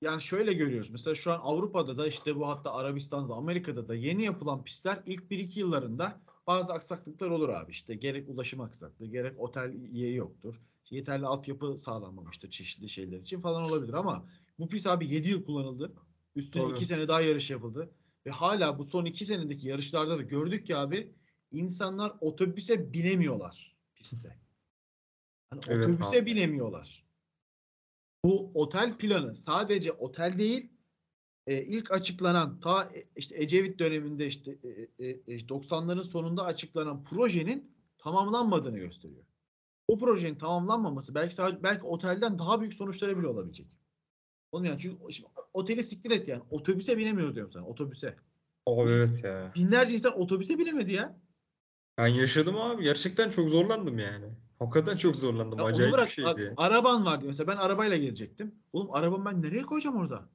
[0.00, 0.90] Yani şöyle görüyoruz.
[0.90, 5.22] Mesela şu an Avrupa'da da işte bu hatta Arabistan'da, Amerika'da da yeni yapılan pistler ilk
[5.30, 10.60] 1-2 yıllarında bazı aksaklıklar olur abi işte gerek ulaşım aksaklığı gerek otel yeri yoktur.
[10.90, 14.26] Yeterli altyapı sağlanmamıştır çeşitli şeyler için falan olabilir ama
[14.58, 15.92] bu pist abi 7 yıl kullanıldı.
[16.36, 16.72] Üstüne Tabii.
[16.72, 17.90] 2 sene daha yarış yapıldı.
[18.26, 21.14] Ve hala bu son 2 senedeki yarışlarda da gördük ki abi
[21.52, 24.38] insanlar otobüse binemiyorlar pistte.
[25.50, 26.26] Hani Evet otobüse abi.
[26.26, 27.09] binemiyorlar.
[28.24, 30.72] Bu otel planı sadece otel değil
[31.46, 34.68] e, ilk açıklanan ta e, işte Ecevit döneminde işte e,
[35.06, 39.24] e, e, 90'ların sonunda açıklanan projenin tamamlanmadığını gösteriyor.
[39.88, 43.66] O projenin tamamlanmaması belki sadece belki otelden daha büyük sonuçlara bile olabilecek.
[44.52, 46.42] Onun yani çünkü şimdi oteli siktir et yani.
[46.50, 47.66] Otobüse binemiyoruz diyorum sana.
[47.66, 48.16] Otobüse.
[48.66, 49.52] Abi evet ya.
[49.54, 51.20] Binlerce insan otobüse binemedi ya.
[51.98, 52.82] Ben yaşadım abi.
[52.82, 54.26] Gerçekten çok zorlandım yani.
[54.60, 55.58] Hakikaten çok zorlandım.
[55.58, 56.54] Ya Acayip bırak, bir şeydi.
[56.56, 58.54] araban vardı mesela ben arabayla gelecektim.
[58.72, 60.28] Oğlum arabamı ben nereye koyacağım orada?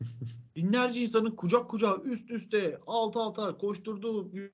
[0.56, 4.52] Binlerce insanın kucak kucağa üst üste alt alta koşturduğu bir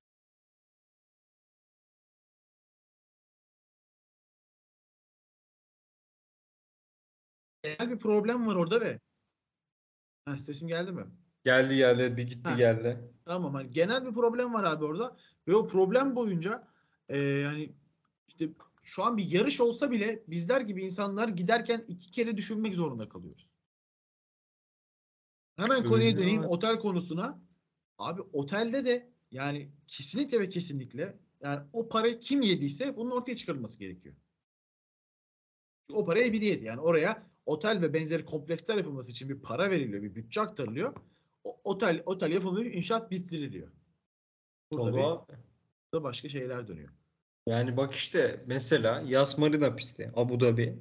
[7.62, 9.01] genel bir problem var orada ve
[10.28, 11.07] Heh, sesim geldi mi?
[11.44, 12.57] Geldi geldi bir gitti Ha.
[12.57, 13.14] geldi.
[13.24, 15.16] Tamam hani genel bir problem var abi orada
[15.49, 16.68] ve o problem boyunca
[17.09, 17.74] e, yani
[18.28, 18.49] işte
[18.87, 23.53] şu an bir yarış olsa bile bizler gibi insanlar giderken iki kere düşünmek zorunda kalıyoruz.
[25.57, 27.43] Hemen konuya döneyim otel konusuna.
[27.99, 33.78] Abi otelde de yani kesinlikle ve kesinlikle yani o parayı kim yediyse bunun ortaya çıkarılması
[33.78, 34.14] gerekiyor.
[35.87, 36.64] Çünkü o parayı biri yedi.
[36.64, 40.95] Yani oraya otel ve benzeri kompleksler yapılması için bir para veriliyor, bir bütçe aktarılıyor.
[41.45, 43.72] O, otel otel yapılıyor, inşaat bitiriliyor.
[44.70, 45.45] Burada Tabii bir,
[45.93, 46.91] burada başka şeyler dönüyor.
[47.47, 50.78] Yani bak işte mesela Yas Marina pisti Abu Dhabi.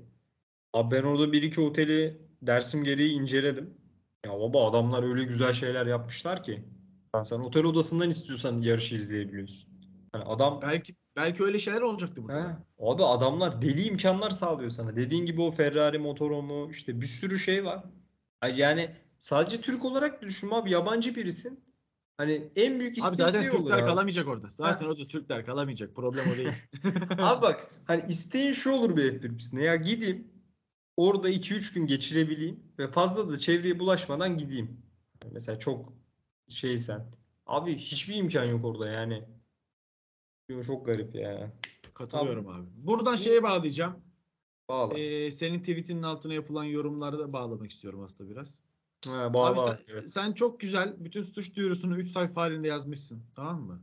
[0.74, 3.78] Abi ben orada bir iki oteli dersim gereği inceledim.
[4.26, 6.66] Ya baba adamlar öyle güzel şeyler yapmışlar ki.
[7.16, 9.70] Yani sen otel odasından istiyorsan yarışı izleyebiliyorsun.
[10.16, 12.50] Yani adam Belki belki öyle şeyler olacaktı burada.
[12.50, 14.96] He, abi adamlar deli imkanlar sağlıyor sana.
[14.96, 17.84] Dediğin gibi o Ferrari motorumu işte bir sürü şey var.
[18.56, 21.65] Yani sadece Türk olarak düşün abi yabancı birisin.
[22.18, 23.86] Hani en büyük Abi zaten olur Türkler abi.
[23.86, 24.50] kalamayacak orada.
[24.50, 25.96] Zaten orada Türkler kalamayacak.
[25.96, 26.52] Problem o değil.
[27.18, 29.62] Abi bak hani isteğin şu olur bir F1 pistinde.
[29.62, 30.28] Ya gideyim
[30.98, 34.82] orada 2-3 gün geçirebileyim ve fazla da çevreye bulaşmadan gideyim.
[35.32, 35.94] Mesela çok
[36.48, 37.12] şeysen.
[37.46, 39.24] Abi hiçbir imkan yok orada yani.
[40.66, 41.54] Çok garip ya.
[41.94, 42.68] Katılıyorum abi.
[42.76, 43.96] Buradan şeye bağlayacağım.
[44.70, 45.00] Bağla.
[45.00, 48.64] Ee, senin tweetinin altına yapılan yorumları da bağlamak istiyorum aslında biraz.
[49.08, 49.50] Ha, bağla.
[49.50, 50.10] Abi sen, evet.
[50.10, 53.24] sen çok güzel bütün suç duyurusunu 3 sayfa halinde yazmışsın.
[53.36, 53.82] Tamam mı?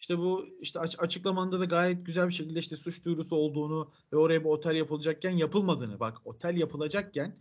[0.00, 4.16] İşte bu işte aç- açıklamanda da gayet güzel bir şekilde işte suç duyurusu olduğunu ve
[4.16, 7.38] oraya bir otel yapılacakken yapılmadığını bak otel yapılacakken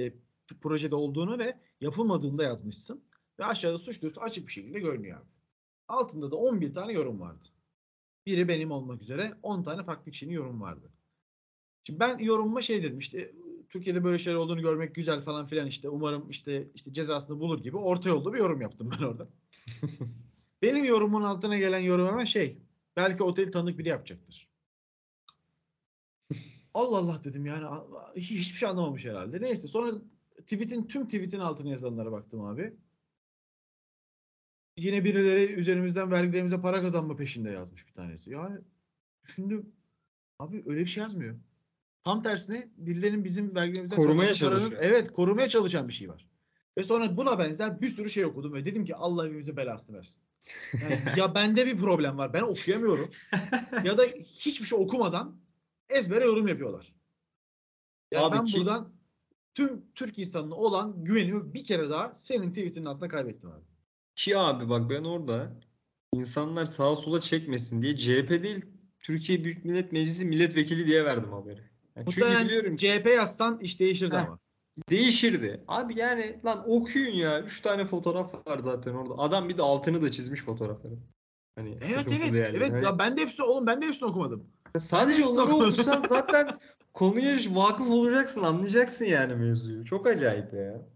[0.00, 0.12] e,
[0.60, 3.04] projede olduğunu ve yapılmadığını da yazmışsın.
[3.38, 5.26] Ve aşağıda suç duyurusu açık bir şekilde görünüyor abi.
[5.88, 7.44] Altında da 11 tane yorum vardı.
[8.26, 10.92] Biri benim olmak üzere 10 tane farklı kişinin yorum vardı.
[11.84, 13.32] Şimdi ben yorumuma şey dedim işte
[13.68, 17.76] Türkiye'de böyle şeyler olduğunu görmek güzel falan filan işte umarım işte işte cezasını bulur gibi
[17.76, 19.28] orta yolda bir yorum yaptım ben orada.
[20.62, 22.58] Benim yorumun altına gelen yorum hemen şey
[22.96, 24.48] belki oteli tanıdık biri yapacaktır.
[26.74, 27.66] Allah Allah dedim yani
[28.16, 29.42] hiçbir şey anlamamış herhalde.
[29.42, 29.92] Neyse sonra
[30.40, 32.76] tweet'in tüm tweet'in altına yazanlara baktım abi.
[34.76, 38.30] Yine birileri üzerimizden vergilerimize para kazanma peşinde yazmış bir tanesi.
[38.30, 38.60] Yani
[39.24, 39.72] düşündüm
[40.38, 41.36] abi öyle bir şey yazmıyor.
[42.06, 44.82] Tam tersine birilerinin bizim vergilerimizden Korumaya çalışıyor.
[44.82, 46.26] evet korumaya çalışan bir şey var.
[46.78, 50.22] Ve sonra buna benzer bir sürü şey okudum ve dedim ki Allah hepimize belasını versin.
[50.82, 53.10] Yani ya bende bir problem var ben okuyamıyorum
[53.84, 55.36] ya da hiçbir şey okumadan
[55.90, 56.94] ezbere yorum yapıyorlar.
[58.10, 58.92] Yani Abi ben ki- buradan
[59.54, 63.64] tüm Türk insanına olan güvenimi bir kere daha senin tweetinin altında kaybettim abi.
[64.14, 65.60] Ki abi bak ben orada
[66.12, 68.66] insanlar sağa sola çekmesin diye CHP değil
[69.00, 71.75] Türkiye Büyük Millet Meclisi milletvekili diye verdim haberi.
[71.96, 74.20] Yani çünkü biliyorum CHP yazsan iş değişirdi Heh.
[74.20, 74.38] ama.
[74.90, 75.64] değişirdi.
[75.68, 77.42] Abi yani lan okuyun ya.
[77.42, 79.14] 3 tane fotoğraf var zaten orada.
[79.18, 81.00] Adam bir de altını da çizmiş fotoğrafların.
[81.58, 82.32] Hani Evet evet.
[82.34, 82.56] yerleri.
[82.56, 84.46] Evet ya ben de hepsini oğlum ben de hepsini okumadım.
[84.78, 86.48] sadece onları okusan zaten
[86.94, 89.84] konuya vakıf olacaksın, anlayacaksın yani mevzuyu.
[89.84, 90.88] Çok acayip ya.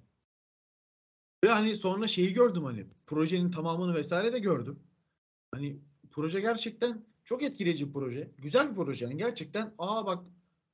[1.45, 4.79] Ve hani sonra şeyi gördüm hani projenin tamamını vesaire de gördüm.
[5.55, 5.81] Hani
[6.11, 8.31] proje gerçekten çok etkileyici bir proje.
[8.39, 10.25] Güzel bir proje yani gerçekten aa bak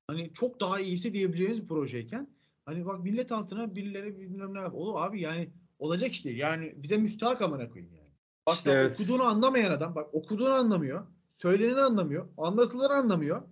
[0.06, 2.28] hani çok daha iyisi diyebileceğimiz bir projeyken
[2.64, 4.74] hani bak millet altına birileri bilmem ne yap.
[4.74, 6.38] Oğlum abi yani olacak iş değil.
[6.38, 8.10] Yani bize müstahak amına koyayım yani.
[8.46, 8.92] Bak İşte evet.
[8.92, 11.06] okuduğunu anlamayan adam bak okuduğunu anlamıyor.
[11.30, 12.28] Söyleneni anlamıyor.
[12.36, 13.42] Anlatıları anlamıyor.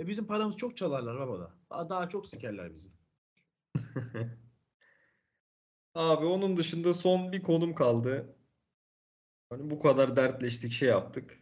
[0.00, 1.54] E bizim paramız çok çalarlar baba da.
[1.70, 2.90] Daha, daha çok sikerler bizi.
[5.94, 8.36] Abi onun dışında son bir konum kaldı.
[9.50, 11.40] Hani bu kadar dertleştik, şey yaptık.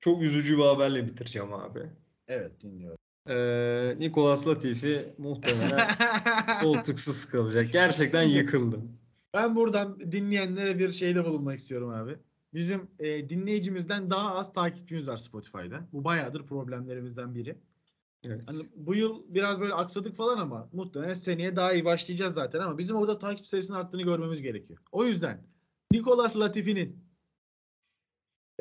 [0.00, 1.90] çok üzücü bir haberle bitireceğim abi.
[2.28, 2.98] Evet dinliyorum.
[3.28, 5.88] Ee, Nicolas Latifi muhtemelen
[6.62, 7.72] koltuksuz kalacak.
[7.72, 8.98] Gerçekten yıkıldım.
[9.34, 12.18] Ben buradan dinleyenlere bir şeyde bulunmak istiyorum abi.
[12.54, 15.88] Bizim e, dinleyicimizden daha az takipçimiz var Spotify'da.
[15.92, 17.58] Bu bayağıdır problemlerimizden biri.
[18.28, 18.44] Evet.
[18.48, 22.78] Hani bu yıl biraz böyle aksadık falan ama muhtemelen seneye daha iyi başlayacağız zaten ama
[22.78, 24.78] bizim orada takip sayısının arttığını görmemiz gerekiyor.
[24.92, 25.46] O yüzden
[25.92, 27.04] Nicolas Latifi'nin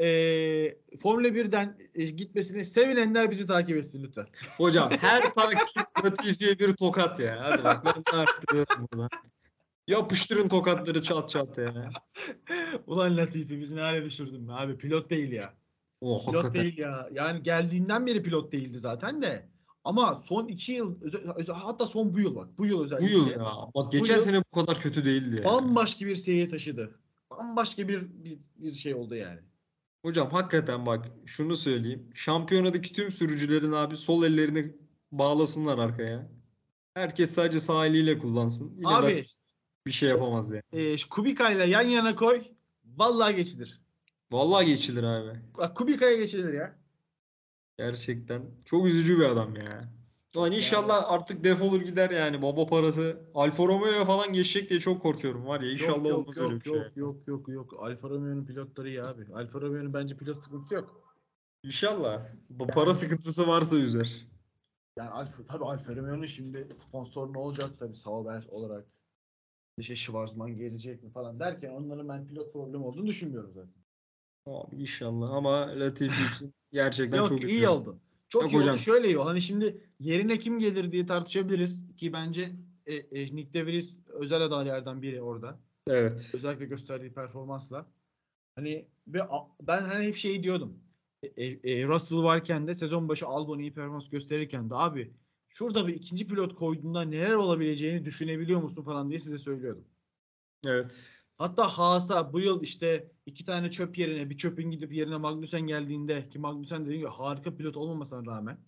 [0.06, 4.28] eee Formula 1'den e, gitmesine sevinenler bizi takip etsin lütfen.
[4.58, 5.60] Hocam her takip
[6.06, 7.38] Latifi'ye bir tokat ya.
[7.42, 9.10] Hadi bak ben arttırıyorum buradan.
[9.88, 11.90] Yapıştırın tokatları çat çat ya.
[12.88, 15.54] Ulan Latifi bizi ne hale düşürdün be abi pilot değil ya.
[16.02, 16.62] Oh, Pilot hakikaten.
[16.64, 17.10] değil ya.
[17.14, 19.50] Yani geldiğinden beri pilot değildi zaten de.
[19.84, 20.96] Ama son iki yıl
[21.54, 22.48] hatta son bu yıl bak.
[22.58, 23.14] Bu yıl Bu özellikle.
[23.18, 23.46] yıl ya.
[23.76, 25.44] Bak geçen yıl- sene bu kadar kötü değildi ya.
[25.46, 27.00] Bambaşka bir seviyeye taşıdı.
[27.32, 29.40] Bambaşka bir, bir, bir şey oldu yani.
[30.06, 32.10] Hocam hakikaten bak şunu söyleyeyim.
[32.14, 34.76] Şampiyonadaki tüm sürücülerin abi sol ellerini
[35.12, 36.32] bağlasınlar arkaya.
[36.94, 38.74] Herkes sadece sağ eliyle kullansın.
[38.78, 39.26] Yine Abi.
[39.86, 40.98] Bir şey yapamaz yani.
[40.98, 42.44] Şu Kubica ile yan yana koy.
[42.86, 43.82] Vallahi geçilir.
[44.32, 45.40] Vallahi geçilir abi.
[45.58, 46.80] Bak Kubica'ya geçilir ya.
[47.78, 49.94] Gerçekten çok üzücü bir adam ya.
[50.38, 53.22] Lan inşallah artık defolur gider yani baba parası.
[53.36, 56.66] Alfa Romeo'ya falan geçecek diye çok korkuyorum var ya inşallah yok, olmaz yok, öyle bir
[56.66, 56.74] şey.
[56.74, 57.74] yok, Yok yok yok.
[57.80, 59.34] Alfa Romeo'nun pilotları iyi abi.
[59.34, 61.16] Alfa Romeo'nun bence pilot sıkıntısı yok.
[61.64, 62.28] İnşallah.
[62.50, 64.28] Bu para sıkıntısı varsa üzer.
[64.98, 68.86] Yani Alfa tabii Alfa Romeo'nun şimdi sponsor ne olacak tabii Sauber olarak.
[69.78, 73.82] İşte Schwarzman gelecek mi falan derken onların ben pilot problemi olduğunu düşünmüyorum zaten.
[74.46, 77.78] Abi inşallah ama Latifi için gerçekten Yok çok iyi üzüyorum.
[77.78, 77.98] oldu.
[78.32, 78.78] Çok Yok iyi hocam.
[78.78, 79.18] Şöyle iyi.
[79.18, 82.52] Hani şimdi yerine kim gelir diye tartışabiliriz ki bence
[82.86, 85.60] e, e, Nick De Vries özel adaylardan biri orada.
[85.88, 86.32] Evet.
[86.36, 87.86] Özellikle gösterdiği performansla.
[88.56, 89.20] Hani ve
[89.62, 90.80] ben hani hep şey diyordum.
[91.24, 95.14] E, e, e, Russell varken de sezon başı Albon iyi performans gösterirken de abi
[95.50, 99.86] şurada bir ikinci pilot koyduğunda neler olabileceğini düşünebiliyor musun falan diye size söylüyordum.
[100.68, 101.21] Evet.
[101.42, 106.30] Hatta Haas'a bu yıl işte iki tane çöp yerine bir çöpün gidip yerine Magnussen geldiğinde
[106.30, 108.60] ki Magnussen dediğim gibi harika pilot olmamasına rağmen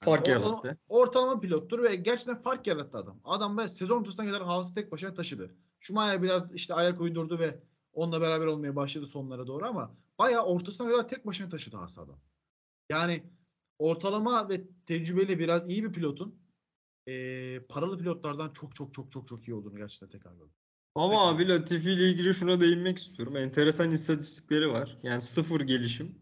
[0.00, 0.78] Fark ortalama, yarattı.
[0.88, 3.20] ortalama pilottur ve gerçekten fark yarattı adam.
[3.24, 5.54] Adam ve sezon ortasına kadar Haas'ı tek başına taşıdı.
[5.80, 7.62] Schumacher biraz işte ayak uydurdu ve
[7.92, 12.20] onunla beraber olmaya başladı sonlara doğru ama bayağı ortasına kadar tek başına taşıdı Haas adam.
[12.90, 13.22] Yani
[13.78, 16.40] ortalama ve tecrübeli biraz iyi bir pilotun
[17.06, 20.59] eee, paralı pilotlardan çok çok çok çok çok iyi olduğunu gerçekten tekrar gördüm.
[20.94, 23.36] Ama abi Latifi ile ilgili şuna değinmek istiyorum.
[23.36, 24.98] Enteresan istatistikleri var.
[25.02, 26.18] Yani sıfır gelişim,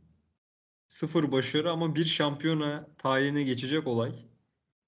[0.89, 4.13] sıfır başarı ama bir şampiyona tarihine geçecek olay.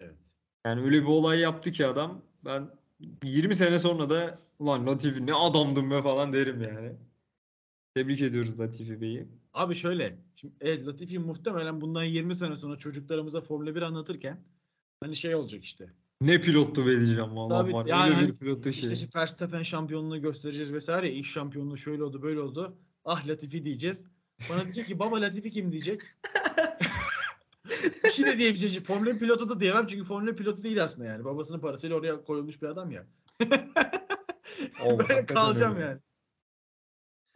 [0.01, 0.33] Evet.
[0.67, 2.23] Yani öyle bir olay yaptı ki adam.
[2.45, 2.71] Ben
[3.25, 6.97] 20 sene sonra da ulan Latifi ne adamdım be falan derim yani.
[7.95, 9.29] Tebrik ediyoruz Latifi Bey'i.
[9.55, 10.19] Abi şöyle.
[10.35, 14.45] Şimdi evet Latifi muhtemelen bundan 20 sene sonra çocuklarımıza Formula 1 anlatırken
[15.01, 15.95] hani şey olacak işte.
[16.21, 17.87] Ne pilottu be diyeceğim vallahi Tabii, var.
[17.87, 18.81] yani Öyle hani bir pilottu ki.
[18.81, 21.13] İşte işte Verstappen şampiyonluğu göstereceğiz vesaire.
[21.13, 22.77] İlk şampiyonluğu şöyle oldu böyle oldu.
[23.05, 24.07] Ah Latifi diyeceğiz.
[24.51, 26.01] Bana diyecek ki baba Latifi kim diyecek.
[28.05, 28.87] Bir şey de diyebilecek.
[28.87, 31.25] Formula 1 pilotu da diyemem çünkü Formula 1 pilotu değil aslında yani.
[31.25, 33.07] Babasının parasıyla oraya koyulmuş bir adam ya.
[34.73, 35.85] Hakikaten kalacağım öyle.
[35.85, 36.01] yani.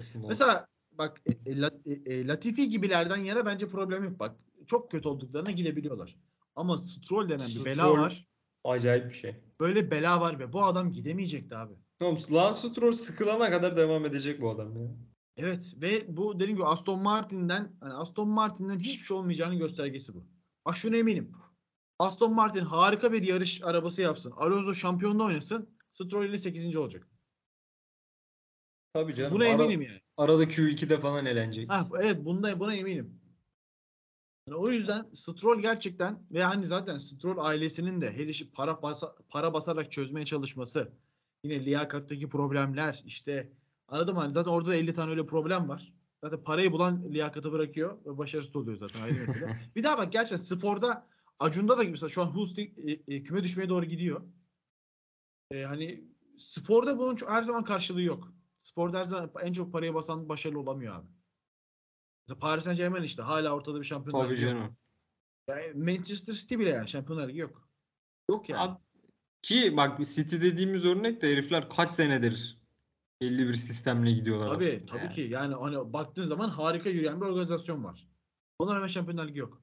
[0.00, 0.24] Olsun.
[0.28, 4.36] Mesela bak e, e, e, e, Latifi gibilerden yana bence problem yok bak.
[4.66, 6.16] Çok kötü olduklarına gidebiliyorlar.
[6.56, 8.26] Ama Stroll denen bir bela var.
[8.64, 9.36] Acayip bir şey.
[9.60, 11.74] Böyle bela var ve bu adam gidemeyecekti abi.
[11.98, 14.90] Tamam, Lance Stroll sıkılana kadar devam edecek bu adam ya.
[15.36, 20.26] Evet ve bu dediğim gibi Aston Martin'den hani Aston Martin'den hiçbir şey olmayacağının göstergesi bu.
[20.66, 21.32] Bak şuna eminim.
[21.98, 24.30] Aston Martin harika bir yarış arabası yapsın.
[24.36, 25.68] Alonso şampiyonda oynasın.
[25.92, 26.76] Stroll yine 8.
[26.76, 27.08] olacak.
[28.94, 29.34] Tabii canım.
[29.34, 30.00] Buna eminim yani.
[30.16, 31.70] Arada Q2'de falan elenecek.
[31.70, 33.20] Ha, evet bunda buna eminim.
[34.48, 39.14] Yani o yüzden Stroll gerçekten ve hani zaten Stroll ailesinin de her işi para basa-
[39.28, 40.92] para basarak çözmeye çalışması.
[41.44, 43.52] Yine liyakattaki problemler işte
[43.88, 44.20] anladın mı?
[44.20, 45.92] Hani zaten orada da 50 tane öyle problem var.
[46.24, 49.60] Zaten parayı bulan liyakatı bırakıyor ve başarısız oluyor zaten ayrı mesele.
[49.76, 51.06] bir daha bak gerçekten sporda
[51.38, 52.62] Acun'da da gibi mesela şu an Hulst e,
[53.08, 54.20] e, küme düşmeye doğru gidiyor.
[55.50, 56.04] E, hani
[56.38, 58.32] sporda bunun çok- her zaman karşılığı yok.
[58.54, 61.06] Sporda her zaman en çok parayı basan başarılı olamıyor abi.
[62.28, 64.52] Mesela Paris Saint Germain işte hala ortada bir şampiyonlar Tabii Ligi yok.
[64.52, 64.76] canım.
[65.48, 67.68] Yani Manchester City bile yani şampiyonlar ligi yok.
[68.30, 68.60] Yok yani.
[68.62, 68.78] Abi,
[69.42, 72.58] ki bak City dediğimiz örnek de herifler kaç senedir
[73.20, 75.14] belli bir sistemle gidiyorlar tabii aslında tabii yani.
[75.14, 78.08] ki yani hani baktığın zaman harika yürüyen bir organizasyon var.
[78.58, 79.62] Ona rağmen şampiyonlar ligi yok.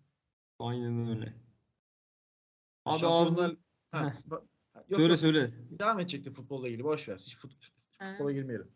[0.60, 1.34] Aynen öyle.
[2.86, 3.60] Abi Şampiyonlar- ağzın...
[3.92, 4.44] Ha, ba-
[4.90, 5.18] yok, Söyle yok.
[5.20, 5.52] söyle.
[5.80, 7.18] Devam edecekti futbolla ilgili boş ver.
[7.18, 8.72] Hiç fut- futbola girmeyelim.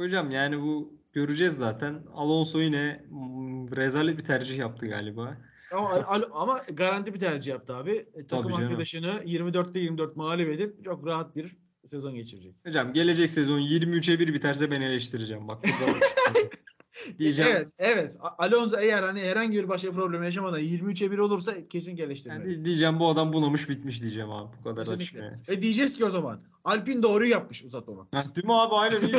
[0.00, 2.02] Hocam yani bu göreceğiz zaten.
[2.14, 5.36] Alonso yine mm, rezalet bir tercih yaptı galiba.
[5.72, 8.06] Ama, ama garanti bir tercih yaptı abi.
[8.14, 12.54] E, takım Tabii arkadaşını 24'te 24 mağlup edip çok rahat bir sezon geçirecek.
[12.66, 15.48] Hocam gelecek sezon 23'e 1 biterse ben eleştireceğim.
[15.48, 15.98] Bak burada
[17.18, 17.52] diyeceğim.
[17.54, 18.16] Evet, evet.
[18.38, 22.52] Alonso eğer hani herhangi bir başka problem yaşamadan 23'e 1 olursa kesin eleştirmeli.
[22.52, 24.56] Yani diyeceğim bu adam bunamış bitmiş diyeceğim abi.
[24.58, 24.84] Bu kadar.
[24.84, 25.38] Kesinlikle.
[25.48, 28.08] E diyeceğiz ki o zaman Alpin doğru yapmış uzatmama.
[28.14, 28.74] Heh, değil mi abi?
[28.74, 29.00] Aynen.
[29.00, 29.14] İyi ki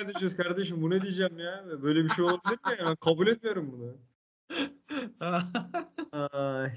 [0.00, 0.82] ya diyeceğiz kardeşim.
[0.82, 1.64] Bu ne diyeceğim ya?
[1.82, 2.86] Böyle bir şey olabilir mi ya?
[2.86, 3.96] Ben kabul etmiyorum bunu.
[6.32, 6.70] Ay.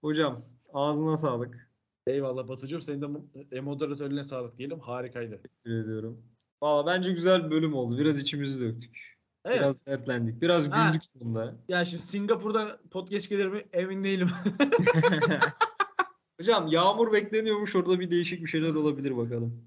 [0.00, 0.40] Hocam
[0.72, 1.68] ağzına sağlık.
[2.06, 2.80] Eyvallah Batucuğum.
[2.80, 3.06] Senin de
[3.52, 4.80] e, moderatörüne sağlık diyelim.
[4.80, 5.40] Harikaydı.
[5.42, 6.22] Teşekkür ediyorum.
[6.62, 7.98] Valla bence güzel bir bölüm oldu.
[7.98, 9.11] Biraz içimizi döktük.
[9.44, 9.58] Evet.
[9.60, 10.42] Biraz dertlendik.
[10.42, 10.88] Biraz Ha.
[10.88, 11.54] güldük sonunda.
[11.68, 14.28] Ya şimdi Singapur'da podcast gelir mi emin değilim.
[16.40, 17.76] Hocam yağmur bekleniyormuş.
[17.76, 19.64] Orada bir değişik bir şeyler olabilir bakalım.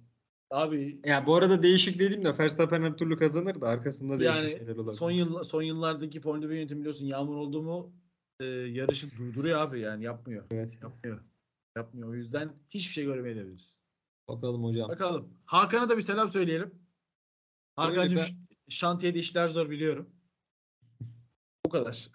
[0.52, 4.76] Abi Ya bu arada değişik dediğimde Verstappen her türlü kazanır da arkasında değişik yani şeyler
[4.76, 4.98] olabilir.
[4.98, 7.94] son yıl son yıllardaki Formula 1 yönetimi biliyorsun yağmur oldu mu
[8.40, 10.46] e, yarışı durduruyor abi yani yapmıyor.
[10.52, 10.78] Evet.
[10.84, 11.20] Yapmıyor.
[11.78, 12.10] Yapmıyor.
[12.10, 13.80] O yüzden hiçbir şey göremeyebiliriz.
[14.30, 14.90] Bakalım hocam.
[14.90, 15.30] Bakalım.
[15.46, 16.72] Hakan'a da bir selam söyleyelim.
[17.76, 18.20] Hakan'cığım
[18.70, 20.10] şantiyede işler zor biliyorum.
[21.66, 22.12] Bu kadar.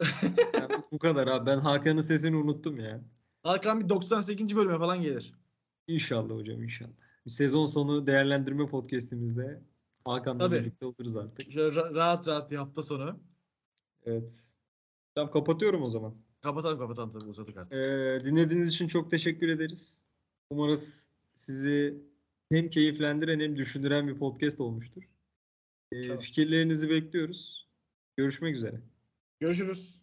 [0.55, 1.47] Yani bu kadar abi.
[1.47, 3.01] Ben Hakan'ın sesini unuttum ya.
[3.43, 4.57] Hakan bir 98.
[4.57, 5.35] bölüme falan gelir.
[5.89, 6.91] İnşallah hocam inşallah.
[7.27, 9.63] Bir sezon sonu değerlendirme podcastimizde
[10.05, 10.61] Hakan'la Tabii.
[10.61, 11.49] birlikte oluruz artık.
[11.49, 13.21] Ra- rahat rahat bir hafta sonu.
[14.05, 14.55] Evet.
[15.15, 16.15] Tamam kapatıyorum o zaman.
[16.41, 17.73] Kapatalım kapatalım tabii uzadık artık.
[17.73, 20.05] Ee, dinlediğiniz için çok teşekkür ederiz.
[20.51, 22.03] Umarız sizi
[22.53, 25.03] hem keyiflendiren hem düşündüren bir podcast olmuştur.
[25.93, 26.19] Ee, Tamam.
[26.19, 27.69] fikirlerinizi bekliyoruz.
[28.17, 28.81] Görüşmek üzere.
[29.41, 30.03] Görüşürüz.